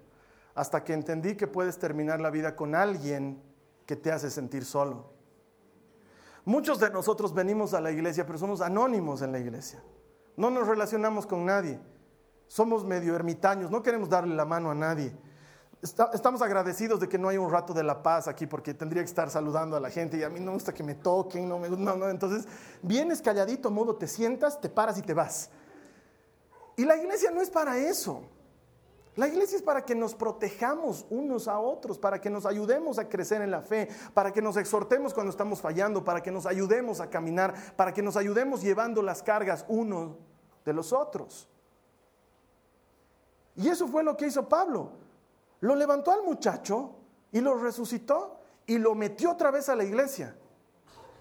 hasta 0.55 0.85
que 0.85 0.93
entendí 0.93 1.35
que 1.35 1.49
puedes 1.49 1.79
terminar 1.79 2.21
la 2.21 2.31
vida 2.31 2.55
con 2.55 2.77
alguien 2.77 3.43
que 3.87 3.97
te 3.97 4.13
hace 4.13 4.31
sentir 4.31 4.65
solo. 4.65 5.13
Muchos 6.45 6.79
de 6.79 6.91
nosotros 6.91 7.35
venimos 7.35 7.75
a 7.75 7.81
la 7.81 7.91
iglesia, 7.91 8.25
pero 8.25 8.39
somos 8.39 8.61
anónimos 8.61 9.23
en 9.23 9.33
la 9.33 9.41
iglesia. 9.41 9.83
No 10.37 10.51
nos 10.51 10.69
relacionamos 10.69 11.27
con 11.27 11.45
nadie. 11.45 11.81
Somos 12.47 12.85
medio 12.85 13.17
ermitaños, 13.17 13.71
no 13.71 13.83
queremos 13.83 14.09
darle 14.09 14.35
la 14.37 14.45
mano 14.45 14.71
a 14.71 14.75
nadie 14.75 15.13
estamos 15.85 16.41
agradecidos 16.41 16.99
de 16.99 17.09
que 17.09 17.19
no 17.19 17.29
hay 17.29 17.37
un 17.37 17.51
rato 17.51 17.75
de 17.75 17.83
la 17.83 18.03
paz 18.03 18.27
aquí 18.27 18.47
porque 18.47 18.73
tendría 18.73 19.03
que 19.03 19.09
estar 19.09 19.29
saludando 19.31 19.77
a 19.77 19.81
la 19.81 19.91
gente 19.91 20.17
y 20.17 20.23
a 20.23 20.31
mí 20.31 20.41
no 20.41 20.47
me 20.47 20.55
gusta 20.55 20.73
que 20.73 20.83
me 20.83 20.95
toquen, 20.95 21.47
no 21.47 21.59
me 21.59 21.69
no. 21.69 22.09
Entonces, 22.09 22.47
vienes 22.83 23.21
calladito, 23.21 23.71
mudo, 23.71 23.95
te 23.97 24.09
sientas, 24.09 24.61
te 24.61 24.71
paras 24.71 24.97
y 24.97 25.03
te 25.03 25.13
vas. 25.13 25.51
Y 26.77 26.85
la 26.85 26.97
iglesia 26.97 27.31
no 27.31 27.43
es 27.43 27.51
para 27.51 27.77
eso. 27.77 28.23
La 29.17 29.29
iglesia 29.29 29.57
es 29.57 29.63
para 29.63 29.85
que 29.85 29.95
nos 29.95 30.15
protejamos 30.15 31.07
unos 31.11 31.47
a 31.47 31.61
otros, 31.61 31.99
para 31.99 32.21
que 32.21 32.31
nos 32.31 32.47
ayudemos 32.47 32.99
a 32.99 33.09
crecer 33.09 33.43
en 33.43 33.51
la 33.51 33.61
fe, 33.61 33.89
para 34.13 34.33
que 34.33 34.43
nos 34.43 34.57
exhortemos 34.57 35.15
cuando 35.15 35.31
estamos 35.31 35.61
fallando, 35.61 36.03
para 36.03 36.21
que 36.21 36.33
nos 36.33 36.47
ayudemos 36.47 36.99
a 37.01 37.11
caminar, 37.11 37.55
para 37.77 37.93
que 37.93 38.03
nos 38.03 38.17
ayudemos 38.17 38.63
llevando 38.63 39.03
las 39.03 39.23
cargas 39.23 39.65
unos 39.69 40.17
de 40.65 40.73
los 40.73 40.93
otros. 40.93 41.49
Y 43.55 43.69
eso 43.69 43.87
fue 43.87 44.03
lo 44.03 44.17
que 44.17 44.27
hizo 44.27 44.49
Pablo. 44.49 45.04
Lo 45.65 45.75
levantó 45.75 46.13
al 46.13 46.23
muchacho 46.23 46.95
y 47.33 47.41
lo 47.41 47.55
resucitó 47.55 48.39
y 48.67 48.77
lo 48.77 48.95
metió 48.95 49.31
otra 49.31 49.51
vez 49.51 49.71
a 49.71 49.75
la 49.75 49.83
iglesia. 49.83 50.37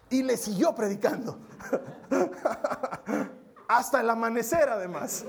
Y 0.09 0.21
le 0.21 0.35
siguió 0.35 0.75
predicando. 0.75 1.39
Hasta 3.69 4.01
el 4.01 4.09
amanecer 4.09 4.67
además. 4.67 5.23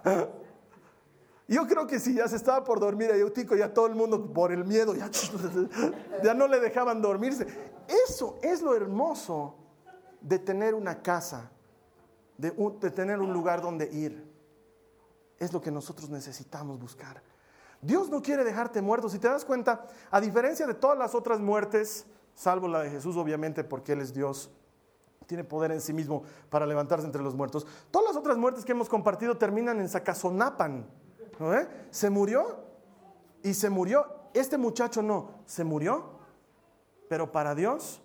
Yo 1.46 1.66
creo 1.66 1.86
que 1.86 2.00
si 2.00 2.14
ya 2.14 2.26
se 2.26 2.36
estaba 2.36 2.64
por 2.64 2.80
dormir 2.80 3.10
a 3.10 3.16
Eutico, 3.16 3.54
ya 3.54 3.74
todo 3.74 3.86
el 3.86 3.94
mundo 3.94 4.32
por 4.32 4.50
el 4.50 4.64
miedo 4.64 4.94
ya, 4.94 5.10
ya 6.24 6.32
no 6.32 6.48
le 6.48 6.60
dejaban 6.60 7.02
dormirse. 7.02 7.46
Eso 8.06 8.38
es 8.40 8.62
lo 8.62 8.74
hermoso 8.74 9.56
de 10.22 10.38
tener 10.38 10.72
una 10.72 11.02
casa, 11.02 11.50
de, 12.38 12.50
de 12.50 12.90
tener 12.90 13.20
un 13.20 13.34
lugar 13.34 13.60
donde 13.60 13.92
ir. 13.92 14.26
Es 15.38 15.52
lo 15.52 15.60
que 15.60 15.70
nosotros 15.70 16.08
necesitamos 16.08 16.80
buscar. 16.80 17.33
Dios 17.84 18.08
no 18.08 18.22
quiere 18.22 18.44
dejarte 18.44 18.80
muerto. 18.80 19.10
Si 19.10 19.18
te 19.18 19.28
das 19.28 19.44
cuenta, 19.44 19.86
a 20.10 20.20
diferencia 20.20 20.66
de 20.66 20.72
todas 20.72 20.96
las 20.96 21.14
otras 21.14 21.38
muertes, 21.40 22.06
salvo 22.34 22.66
la 22.66 22.80
de 22.80 22.90
Jesús 22.90 23.16
obviamente 23.16 23.62
porque 23.62 23.92
Él 23.92 24.00
es 24.00 24.14
Dios, 24.14 24.50
tiene 25.26 25.44
poder 25.44 25.70
en 25.70 25.80
sí 25.80 25.92
mismo 25.92 26.22
para 26.48 26.66
levantarse 26.66 27.04
entre 27.04 27.22
los 27.22 27.34
muertos, 27.34 27.66
todas 27.90 28.08
las 28.08 28.16
otras 28.16 28.38
muertes 28.38 28.64
que 28.64 28.72
hemos 28.72 28.88
compartido 28.88 29.36
terminan 29.36 29.80
en 29.80 29.88
Sacazonapan. 29.88 30.86
Se 31.90 32.08
murió 32.08 32.56
y 33.42 33.52
se 33.52 33.68
murió. 33.68 34.06
Este 34.32 34.56
muchacho 34.56 35.02
no, 35.02 35.30
se 35.44 35.62
murió, 35.62 36.18
pero 37.08 37.32
para 37.32 37.54
Dios, 37.54 38.00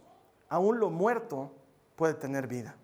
aún 0.49 0.79
lo 0.79 0.89
muerto 0.89 1.51
puede 1.95 2.15
tener 2.15 2.47
vida. 2.47 2.75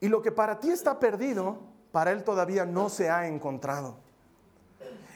Y 0.00 0.08
lo 0.08 0.22
que 0.22 0.32
para 0.32 0.58
ti 0.58 0.70
está 0.70 0.98
perdido, 0.98 1.58
para 1.92 2.12
Él 2.12 2.24
todavía 2.24 2.64
no 2.64 2.88
se 2.88 3.10
ha 3.10 3.26
encontrado. 3.26 3.98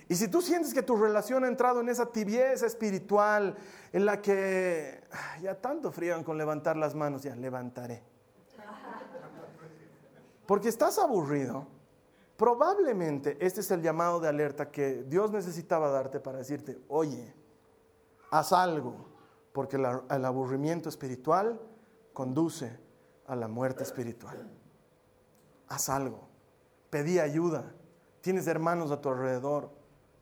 Y 0.08 0.16
si 0.16 0.28
tú 0.28 0.42
sientes 0.42 0.74
que 0.74 0.82
tu 0.82 0.96
relación 0.96 1.44
ha 1.44 1.48
entrado 1.48 1.80
en 1.80 1.88
esa 1.88 2.06
tibieza 2.06 2.66
espiritual 2.66 3.56
en 3.92 4.04
la 4.04 4.20
que 4.20 5.02
ya 5.40 5.54
tanto 5.60 5.90
frían 5.90 6.22
con 6.22 6.36
levantar 6.36 6.76
las 6.76 6.94
manos, 6.94 7.22
ya 7.22 7.34
levantaré. 7.34 8.02
Porque 10.46 10.68
estás 10.68 10.98
aburrido, 10.98 11.66
probablemente 12.36 13.38
este 13.40 13.60
es 13.60 13.70
el 13.70 13.80
llamado 13.80 14.20
de 14.20 14.28
alerta 14.28 14.70
que 14.70 15.04
Dios 15.04 15.30
necesitaba 15.30 15.88
darte 15.90 16.20
para 16.20 16.38
decirte, 16.38 16.78
oye, 16.88 17.34
haz 18.30 18.52
algo, 18.52 19.06
porque 19.52 19.76
el 19.76 20.24
aburrimiento 20.24 20.90
espiritual 20.90 21.58
conduce 22.12 22.78
a 23.26 23.36
la 23.36 23.48
muerte 23.48 23.84
espiritual. 23.84 24.50
Haz 25.68 25.88
algo, 25.88 26.28
pedí 26.90 27.18
ayuda, 27.18 27.72
tienes 28.20 28.46
hermanos 28.46 28.90
a 28.90 29.00
tu 29.00 29.08
alrededor, 29.08 29.70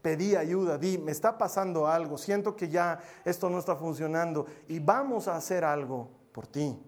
pedí 0.03 0.35
ayuda, 0.35 0.77
di, 0.77 0.99
me 0.99 1.13
está 1.13 1.39
pasando 1.39 1.87
algo, 1.87 2.19
siento 2.19 2.57
que 2.57 2.69
ya 2.69 3.01
esto 3.25 3.49
no 3.49 3.59
está 3.59 3.77
funcionando 3.77 4.47
y 4.69 4.81
vamos 4.81 5.29
a 5.29 5.37
hacer 5.37 5.65
algo 5.65 6.11
por 6.33 6.47
ti. 6.47 6.79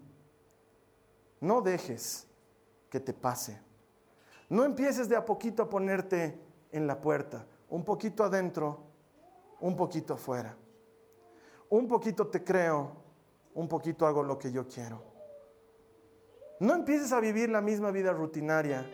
No 1.39 1.61
dejes 1.61 2.27
que 2.89 2.99
te 2.99 3.13
pase. 3.13 3.59
No 4.49 4.63
empieces 4.63 5.09
de 5.09 5.15
a 5.15 5.25
poquito 5.25 5.63
a 5.63 5.69
ponerte 5.69 6.39
en 6.71 6.85
la 6.85 6.99
puerta, 6.99 7.47
un 7.69 7.83
poquito 7.83 8.23
adentro, 8.23 8.79
un 9.61 9.75
poquito 9.75 10.13
afuera. 10.13 10.55
Un 11.69 11.87
poquito 11.87 12.27
te 12.27 12.43
creo, 12.43 12.91
un 13.55 13.67
poquito 13.67 14.05
hago 14.05 14.21
lo 14.21 14.37
que 14.37 14.51
yo 14.51 14.67
quiero. 14.67 15.01
No 16.59 16.75
empieces 16.75 17.11
a 17.11 17.19
vivir 17.19 17.49
la 17.49 17.61
misma 17.61 17.91
vida 17.91 18.13
rutinaria 18.13 18.85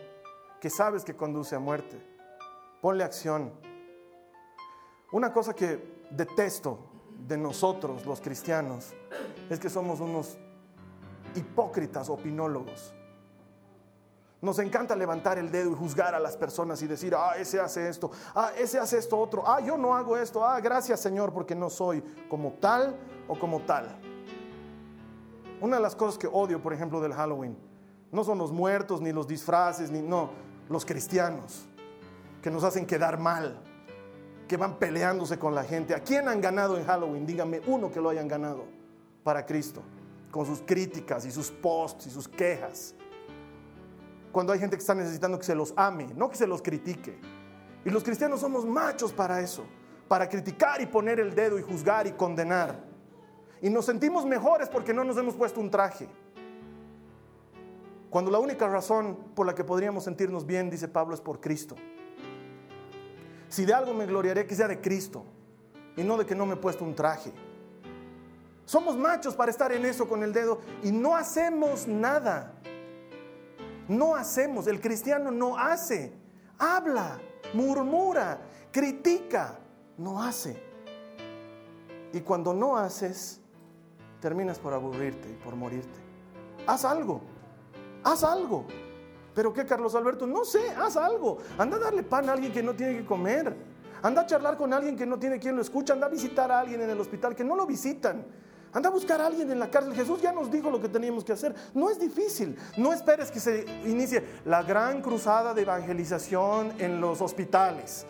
que 0.60 0.70
sabes 0.70 1.04
que 1.04 1.14
conduce 1.14 1.54
a 1.54 1.58
muerte. 1.58 2.00
Ponle 2.80 3.04
acción. 3.04 3.52
Una 5.12 5.32
cosa 5.32 5.54
que 5.54 6.06
detesto 6.10 6.78
de 7.26 7.36
nosotros, 7.36 8.04
los 8.06 8.20
cristianos, 8.20 8.94
es 9.48 9.60
que 9.60 9.68
somos 9.68 10.00
unos 10.00 10.38
hipócritas 11.34 12.08
opinólogos. 12.08 12.94
Nos 14.40 14.58
encanta 14.58 14.96
levantar 14.96 15.38
el 15.38 15.52
dedo 15.52 15.70
y 15.70 15.74
juzgar 15.74 16.14
a 16.14 16.18
las 16.18 16.36
personas 16.36 16.82
y 16.82 16.86
decir, 16.86 17.14
ah, 17.14 17.34
ese 17.36 17.60
hace 17.60 17.88
esto, 17.88 18.10
ah, 18.34 18.50
ese 18.58 18.78
hace 18.78 18.98
esto 18.98 19.18
otro, 19.18 19.44
ah, 19.46 19.60
yo 19.60 19.78
no 19.78 19.94
hago 19.94 20.16
esto, 20.16 20.44
ah, 20.44 20.58
gracias 20.60 20.98
Señor 20.98 21.32
porque 21.32 21.54
no 21.54 21.70
soy 21.70 22.02
como 22.28 22.54
tal 22.54 22.96
o 23.28 23.38
como 23.38 23.60
tal. 23.60 23.96
Una 25.60 25.76
de 25.76 25.82
las 25.82 25.94
cosas 25.94 26.18
que 26.18 26.26
odio, 26.26 26.60
por 26.60 26.72
ejemplo, 26.72 27.00
del 27.00 27.12
Halloween, 27.12 27.56
no 28.10 28.24
son 28.24 28.38
los 28.38 28.50
muertos 28.50 29.00
ni 29.00 29.12
los 29.12 29.28
disfraces, 29.28 29.92
ni 29.92 30.02
no, 30.02 30.30
los 30.68 30.84
cristianos 30.84 31.66
que 32.42 32.50
nos 32.50 32.64
hacen 32.64 32.84
quedar 32.84 33.20
mal, 33.20 33.62
que 34.52 34.58
van 34.58 34.78
peleándose 34.78 35.38
con 35.38 35.54
la 35.54 35.64
gente. 35.64 35.94
¿A 35.94 36.00
quién 36.00 36.28
han 36.28 36.42
ganado 36.42 36.76
en 36.76 36.84
Halloween? 36.84 37.24
Dígame 37.24 37.62
uno 37.66 37.90
que 37.90 38.02
lo 38.02 38.10
hayan 38.10 38.28
ganado 38.28 38.66
para 39.24 39.46
Cristo, 39.46 39.82
con 40.30 40.44
sus 40.44 40.60
críticas 40.60 41.24
y 41.24 41.30
sus 41.30 41.50
posts 41.50 42.08
y 42.08 42.10
sus 42.10 42.28
quejas 42.28 42.94
cuando 44.30 44.52
hay 44.52 44.58
gente 44.58 44.76
que 44.76 44.80
está 44.80 44.94
necesitando 44.94 45.38
que 45.38 45.44
se 45.44 45.54
los 45.54 45.72
ame, 45.76 46.08
no 46.16 46.28
que 46.28 46.36
se 46.36 46.46
los 46.46 46.60
critique. 46.60 47.18
Y 47.84 47.90
los 47.90 48.02
cristianos 48.02 48.40
somos 48.40 48.66
machos 48.66 49.10
para 49.10 49.40
eso, 49.40 49.64
para 50.06 50.28
criticar 50.28 50.82
y 50.82 50.86
poner 50.86 51.18
el 51.18 51.34
dedo 51.34 51.58
y 51.58 51.62
juzgar 51.62 52.06
y 52.06 52.12
condenar. 52.12 52.78
Y 53.60 53.70
nos 53.70 53.84
sentimos 53.86 54.26
mejores 54.26 54.68
porque 54.68 54.92
no 54.92 55.02
nos 55.04 55.16
hemos 55.16 55.34
puesto 55.34 55.60
un 55.60 55.70
traje. 55.70 56.08
Cuando 58.10 58.30
la 58.30 58.38
única 58.38 58.68
razón 58.68 59.16
por 59.34 59.46
la 59.46 59.54
que 59.54 59.64
podríamos 59.64 60.04
sentirnos 60.04 60.44
bien, 60.44 60.68
dice 60.68 60.88
Pablo, 60.88 61.14
es 61.14 61.20
por 61.22 61.40
Cristo. 61.40 61.76
Si 63.52 63.66
de 63.66 63.74
algo 63.74 63.92
me 63.92 64.06
gloriaré, 64.06 64.46
que 64.46 64.54
sea 64.54 64.66
de 64.66 64.80
Cristo 64.80 65.26
y 65.94 66.02
no 66.02 66.16
de 66.16 66.24
que 66.24 66.34
no 66.34 66.46
me 66.46 66.54
he 66.54 66.56
puesto 66.56 66.84
un 66.84 66.94
traje. 66.94 67.30
Somos 68.64 68.96
machos 68.96 69.34
para 69.34 69.50
estar 69.50 69.70
en 69.72 69.84
eso 69.84 70.08
con 70.08 70.22
el 70.22 70.32
dedo 70.32 70.62
y 70.82 70.90
no 70.90 71.14
hacemos 71.14 71.86
nada. 71.86 72.54
No 73.88 74.16
hacemos, 74.16 74.66
el 74.68 74.80
cristiano 74.80 75.30
no 75.30 75.58
hace, 75.58 76.14
habla, 76.56 77.20
murmura, 77.52 78.40
critica, 78.70 79.58
no 79.98 80.22
hace. 80.22 80.58
Y 82.14 82.22
cuando 82.22 82.54
no 82.54 82.78
haces, 82.78 83.38
terminas 84.22 84.58
por 84.58 84.72
aburrirte 84.72 85.28
y 85.28 85.34
por 85.34 85.56
morirte. 85.56 86.00
Haz 86.66 86.86
algo, 86.86 87.20
haz 88.02 88.24
algo. 88.24 88.64
¿Pero 89.34 89.52
qué, 89.52 89.64
Carlos 89.64 89.94
Alberto? 89.94 90.26
No 90.26 90.44
sé, 90.44 90.70
haz 90.70 90.96
algo. 90.96 91.38
Anda 91.58 91.76
a 91.76 91.80
darle 91.80 92.02
pan 92.02 92.28
a 92.28 92.32
alguien 92.32 92.52
que 92.52 92.62
no 92.62 92.74
tiene 92.74 92.98
que 92.98 93.04
comer. 93.04 93.56
Anda 94.02 94.22
a 94.22 94.26
charlar 94.26 94.56
con 94.56 94.72
alguien 94.72 94.96
que 94.96 95.06
no 95.06 95.18
tiene 95.18 95.38
quien 95.38 95.56
lo 95.56 95.62
escucha. 95.62 95.92
Anda 95.92 96.06
a 96.06 96.10
visitar 96.10 96.50
a 96.50 96.60
alguien 96.60 96.80
en 96.80 96.90
el 96.90 97.00
hospital 97.00 97.34
que 97.34 97.44
no 97.44 97.56
lo 97.56 97.66
visitan. 97.66 98.26
Anda 98.74 98.88
a 98.88 98.92
buscar 98.92 99.20
a 99.20 99.26
alguien 99.26 99.50
en 99.50 99.58
la 99.58 99.70
cárcel. 99.70 99.94
Jesús 99.94 100.20
ya 100.20 100.32
nos 100.32 100.50
dijo 100.50 100.70
lo 100.70 100.80
que 100.80 100.88
teníamos 100.88 101.24
que 101.24 101.32
hacer. 101.32 101.54
No 101.74 101.90
es 101.90 101.98
difícil. 101.98 102.56
No 102.76 102.92
esperes 102.92 103.30
que 103.30 103.38
se 103.38 103.64
inicie 103.84 104.24
la 104.44 104.62
gran 104.62 105.02
cruzada 105.02 105.54
de 105.54 105.62
evangelización 105.62 106.72
en 106.78 107.00
los 107.00 107.20
hospitales. 107.20 108.06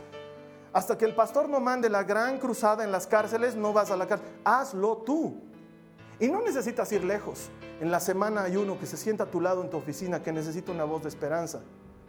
Hasta 0.73 0.97
que 0.97 1.05
el 1.05 1.15
pastor 1.15 1.49
no 1.49 1.61
mande 1.61 1.91
la 1.91 2.05
gran 2.05 2.39
cruzada 2.39 2.83
en 2.83 2.93
las 2.93 3.07
cárceles, 3.07 3.57
no 3.57 3.73
vas 3.73 3.91
a 3.91 3.97
la 3.97 4.07
cárcel. 4.07 4.29
Hazlo 4.45 4.99
tú. 4.99 5.52
Y 6.21 6.29
no 6.29 6.41
necesitas 6.41 6.91
ir 6.93 7.05
lejos. 7.05 7.51
En 7.81 7.91
la 7.91 8.01
semana 8.01 8.45
hay 8.45 8.57
uno 8.57 8.79
que 8.79 8.87
se 8.87 8.97
sienta 8.97 9.25
a 9.25 9.31
tu 9.31 9.41
lado 9.41 9.63
en 9.63 9.71
tu 9.71 9.77
oficina 9.77 10.23
que 10.23 10.33
necesita 10.33 10.71
una 10.73 10.85
voz 10.85 11.03
de 11.03 11.09
esperanza. 11.09 11.61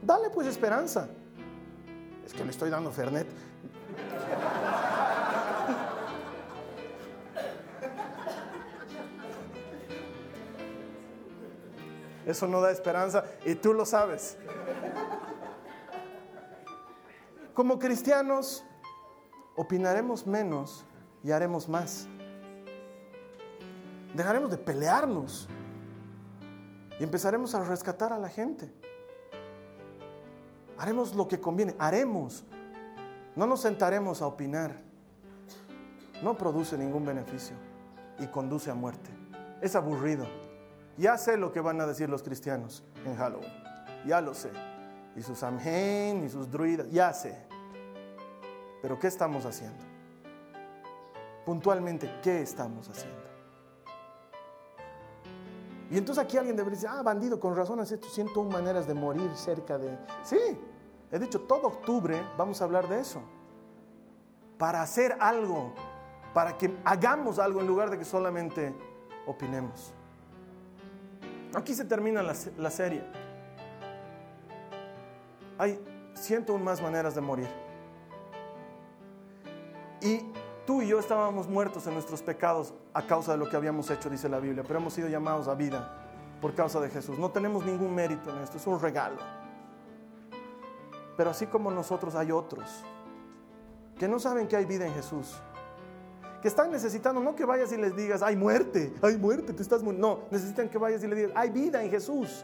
Dale 0.02 0.30
pues 0.30 0.48
esperanza. 0.48 1.10
Es 2.26 2.34
que 2.34 2.44
le 2.44 2.52
estoy 2.52 2.70
dando 2.70 2.92
Fernet. 2.92 3.28
Eso 12.26 12.48
no 12.48 12.62
da 12.62 12.72
esperanza 12.72 13.26
y 13.46 13.56
tú 13.56 13.74
lo 13.74 13.86
sabes. 13.86 14.38
Como 17.54 17.78
cristianos, 17.78 18.64
opinaremos 19.56 20.26
menos 20.26 20.86
y 21.24 21.32
haremos 21.32 21.68
más. 21.70 22.08
Dejaremos 24.14 24.52
de 24.52 24.58
pelearnos 24.58 25.48
y 27.00 27.04
empezaremos 27.04 27.56
a 27.56 27.64
rescatar 27.64 28.14
a 28.14 28.20
la 28.20 28.30
gente. 28.30 28.72
Haremos 30.78 31.16
lo 31.16 31.28
que 31.28 31.40
conviene, 31.40 31.76
haremos. 31.80 32.44
No 33.36 33.48
nos 33.48 33.62
sentaremos 33.62 34.22
a 34.22 34.28
opinar. 34.28 34.76
No 36.22 36.38
produce 36.38 36.78
ningún 36.78 37.06
beneficio 37.06 37.56
y 38.20 38.28
conduce 38.28 38.70
a 38.70 38.76
muerte. 38.76 39.10
Es 39.62 39.76
aburrido. 39.76 40.28
Ya 40.98 41.18
sé 41.18 41.38
lo 41.38 41.52
que 41.52 41.60
van 41.60 41.82
a 41.82 41.88
decir 41.88 42.10
los 42.10 42.22
cristianos 42.22 42.84
en 43.06 43.16
Halloween. 43.16 43.52
Ya 44.06 44.22
lo 44.22 44.34
sé. 44.34 44.52
Y 45.16 45.22
sus 45.22 45.42
amén 45.44 46.24
y 46.24 46.30
sus 46.30 46.50
druidas, 46.50 46.90
ya 46.92 47.12
sé. 47.14 47.36
Pero 48.82 49.00
¿qué 49.00 49.08
estamos 49.08 49.46
haciendo? 49.46 49.84
Puntualmente, 51.46 52.20
¿qué 52.22 52.42
estamos 52.42 52.90
haciendo? 52.90 53.23
Y 55.94 55.98
entonces 56.00 56.24
aquí 56.24 56.38
alguien 56.38 56.56
debería 56.56 56.76
decir, 56.76 56.90
ah, 56.92 57.04
bandido, 57.04 57.40
con 57.40 57.56
razón 57.56 57.80
has 57.80 57.92
hecho 57.92 58.10
101 58.10 58.50
maneras 58.50 58.88
de 58.88 58.96
morir 58.96 59.30
cerca 59.36 59.78
de... 59.78 59.96
Sí, 60.24 60.40
he 61.12 61.20
dicho, 61.20 61.42
todo 61.42 61.68
octubre 61.68 62.20
vamos 62.36 62.60
a 62.60 62.64
hablar 62.64 62.90
de 62.90 63.00
eso. 63.00 63.22
Para 64.58 64.82
hacer 64.82 65.16
algo, 65.20 65.72
para 66.34 66.58
que 66.58 66.76
hagamos 66.84 67.38
algo 67.38 67.62
en 67.62 67.68
lugar 67.68 67.92
de 67.92 68.00
que 68.00 68.06
solamente 68.06 68.74
opinemos. 69.28 69.94
Aquí 71.54 71.76
se 71.76 71.86
termina 71.86 72.24
la, 72.24 72.72
serie. 72.72 73.04
Hay 75.60 75.80
101 76.16 76.66
más 76.66 76.82
maneras 76.82 77.14
de 77.14 77.22
morir. 77.22 77.50
Y 80.02 80.26
tú 80.74 80.82
y 80.82 80.88
yo 80.88 80.98
estábamos 80.98 81.48
muertos 81.48 81.86
en 81.86 81.94
nuestros 81.94 82.24
pecados 82.24 82.74
a 82.96 83.06
causa 83.06 83.34
de 83.34 83.38
lo 83.38 83.48
que 83.48 83.56
habíamos 83.56 83.92
hecho, 83.92 84.10
dice 84.10 84.28
la 84.28 84.40
Biblia, 84.40 84.64
pero 84.68 84.80
hemos 84.80 84.92
sido 84.92 85.08
llamados 85.08 85.48
a 85.48 85.54
vida 85.54 85.88
por 86.42 86.56
causa 86.56 86.80
de 86.80 86.90
Jesús. 86.90 87.20
No 87.20 87.30
tenemos 87.30 87.64
ningún 87.64 87.94
mérito 87.94 88.32
en 88.32 88.40
esto, 88.40 88.58
es 88.58 88.66
un 88.66 88.82
regalo. 88.82 89.18
Pero 91.16 91.30
así 91.30 91.46
como 91.46 91.70
nosotros 91.70 92.16
hay 92.16 92.32
otros 92.32 92.84
que 94.00 94.08
no 94.08 94.18
saben 94.18 94.48
que 94.48 94.56
hay 94.56 94.66
vida 94.66 94.88
en 94.88 94.96
Jesús 94.96 95.40
que 96.42 96.48
están 96.48 96.72
necesitando, 96.72 97.22
no 97.22 97.36
que 97.36 97.46
vayas 97.46 97.72
y 97.72 97.78
les 97.78 97.96
digas, 97.96 98.24
hay 98.24 98.36
muerte, 98.36 98.96
hay 99.04 99.16
muerte, 99.16 99.54
te 99.54 99.62
estás 99.62 99.84
muriendo. 99.84 100.08
No, 100.08 100.24
necesitan 100.32 100.70
que 100.70 100.80
vayas 100.80 101.04
y 101.04 101.08
les 101.08 101.18
digas, 101.18 101.34
hay 101.36 101.52
vida 101.52 101.84
en 101.84 101.92
Jesús, 101.92 102.44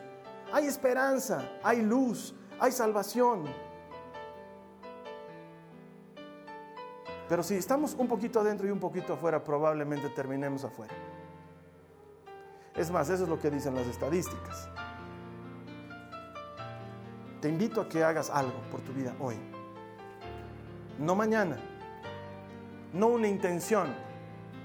hay 0.53 0.67
esperanza, 0.67 1.49
hay 1.63 1.81
luz, 1.81 2.35
hay 2.59 2.71
salvación. 2.71 3.45
Pero 7.29 7.43
si 7.43 7.55
estamos 7.55 7.93
un 7.93 8.07
poquito 8.07 8.39
adentro 8.39 8.67
y 8.67 8.71
un 8.71 8.79
poquito 8.79 9.13
afuera, 9.13 9.43
probablemente 9.43 10.09
terminemos 10.09 10.63
afuera. 10.63 10.93
Es 12.75 12.89
más, 12.89 13.09
eso 13.09 13.23
es 13.23 13.29
lo 13.29 13.39
que 13.39 13.51
dicen 13.51 13.75
las 13.75 13.87
estadísticas. 13.87 14.67
te 17.39 17.47
invito 17.47 17.79
a 17.79 17.87
que 17.87 18.03
hagas 18.03 18.29
algo 18.29 18.59
por 18.71 18.81
tu 18.81 18.91
vida 18.91 19.15
hoy. 19.19 19.35
No 20.97 21.15
mañana. 21.15 21.57
No 22.91 23.07
una 23.07 23.27
intención, 23.27 23.95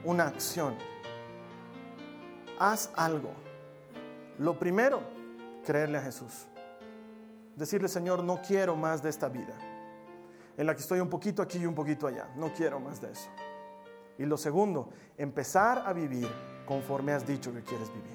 una 0.05 0.27
acción. 0.27 0.75
Haz 2.59 2.91
algo. 2.97 3.31
Lo 4.39 4.59
primero, 4.59 5.03
creerle 5.65 5.99
a 5.99 6.03
Jesús. 6.03 6.47
Decirle, 7.55 7.89
Señor, 7.89 8.25
no 8.25 8.41
quiero 8.43 8.75
más 8.75 9.03
de 9.03 9.11
esta 9.11 9.29
vida, 9.29 9.55
en 10.57 10.67
la 10.67 10.75
que 10.75 10.81
estoy 10.81 11.01
un 11.01 11.09
poquito 11.09 11.43
aquí 11.43 11.59
y 11.59 11.67
un 11.67 11.75
poquito 11.75 12.07
allá. 12.07 12.29
No 12.37 12.53
quiero 12.53 12.81
más 12.81 13.01
de 13.01 13.13
eso. 13.13 13.29
Y 14.19 14.25
lo 14.25 14.37
segundo, 14.37 14.91
empezar 15.19 15.83
a 15.87 15.93
vivir 15.93 16.29
conforme 16.67 17.13
has 17.13 17.27
dicho 17.27 17.53
que 17.53 17.63
quieres 17.63 17.89
vivir. 17.93 18.13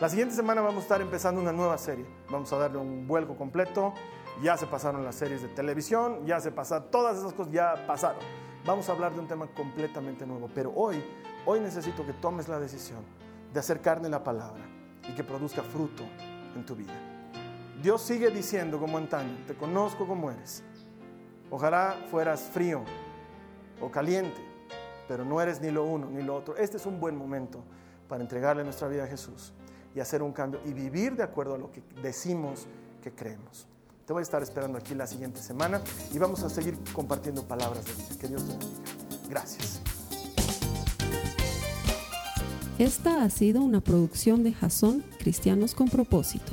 La 0.00 0.08
siguiente 0.08 0.34
semana 0.34 0.60
vamos 0.60 0.80
a 0.80 0.82
estar 0.82 1.00
empezando 1.00 1.40
una 1.40 1.52
nueva 1.52 1.78
serie. 1.78 2.04
Vamos 2.30 2.52
a 2.52 2.58
darle 2.58 2.78
un 2.78 3.06
vuelco 3.06 3.36
completo. 3.36 3.94
Ya 4.42 4.56
se 4.56 4.66
pasaron 4.66 5.04
las 5.04 5.14
series 5.14 5.40
de 5.40 5.48
televisión, 5.48 6.26
ya 6.26 6.38
se 6.40 6.52
pasaron, 6.52 6.90
todas 6.90 7.16
esas 7.16 7.32
cosas 7.32 7.52
ya 7.52 7.86
pasaron. 7.86 8.20
Vamos 8.66 8.88
a 8.88 8.92
hablar 8.92 9.14
de 9.14 9.20
un 9.20 9.28
tema 9.28 9.46
completamente 9.46 10.26
nuevo. 10.26 10.50
Pero 10.54 10.72
hoy, 10.74 11.02
hoy 11.46 11.60
necesito 11.60 12.04
que 12.04 12.12
tomes 12.12 12.48
la 12.48 12.60
decisión 12.60 13.02
de 13.54 13.60
hacer 13.60 13.80
carne 13.80 14.10
la 14.10 14.22
palabra 14.22 14.62
y 15.08 15.14
que 15.14 15.24
produzca 15.24 15.62
fruto 15.62 16.02
en 16.54 16.66
tu 16.66 16.74
vida. 16.74 16.92
Dios 17.82 18.02
sigue 18.02 18.30
diciendo 18.30 18.78
como 18.78 18.98
antaño, 18.98 19.44
te 19.46 19.54
conozco 19.54 20.06
como 20.06 20.30
eres. 20.30 20.62
Ojalá 21.50 21.96
fueras 22.10 22.40
frío 22.40 22.82
o 23.80 23.90
caliente, 23.90 24.40
pero 25.08 25.24
no 25.24 25.40
eres 25.40 25.60
ni 25.60 25.70
lo 25.70 25.84
uno 25.84 26.10
ni 26.10 26.22
lo 26.22 26.34
otro. 26.34 26.56
Este 26.56 26.76
es 26.76 26.86
un 26.86 26.98
buen 26.98 27.16
momento 27.16 27.62
para 28.08 28.22
entregarle 28.22 28.64
nuestra 28.64 28.88
vida 28.88 29.04
a 29.04 29.06
Jesús 29.06 29.52
y 29.94 30.00
hacer 30.00 30.22
un 30.22 30.32
cambio 30.32 30.60
y 30.64 30.72
vivir 30.72 31.16
de 31.16 31.22
acuerdo 31.22 31.54
a 31.54 31.58
lo 31.58 31.70
que 31.70 31.82
decimos 32.02 32.66
que 33.02 33.12
creemos. 33.12 33.66
Te 34.06 34.12
voy 34.12 34.20
a 34.20 34.22
estar 34.22 34.42
esperando 34.42 34.78
aquí 34.78 34.94
la 34.94 35.06
siguiente 35.06 35.40
semana 35.42 35.80
y 36.12 36.18
vamos 36.18 36.42
a 36.42 36.50
seguir 36.50 36.78
compartiendo 36.92 37.42
palabras 37.42 37.84
de 37.84 37.92
vida. 37.92 38.20
Que 38.20 38.28
Dios 38.28 38.44
te 38.44 38.50
bendiga. 38.50 38.72
Gracias. 39.28 39.80
Esta 42.78 43.24
ha 43.24 43.30
sido 43.30 43.62
una 43.62 43.80
producción 43.80 44.44
de 44.44 44.52
Jason 44.52 45.02
Cristianos 45.18 45.74
con 45.74 45.88
Propósito. 45.88 46.52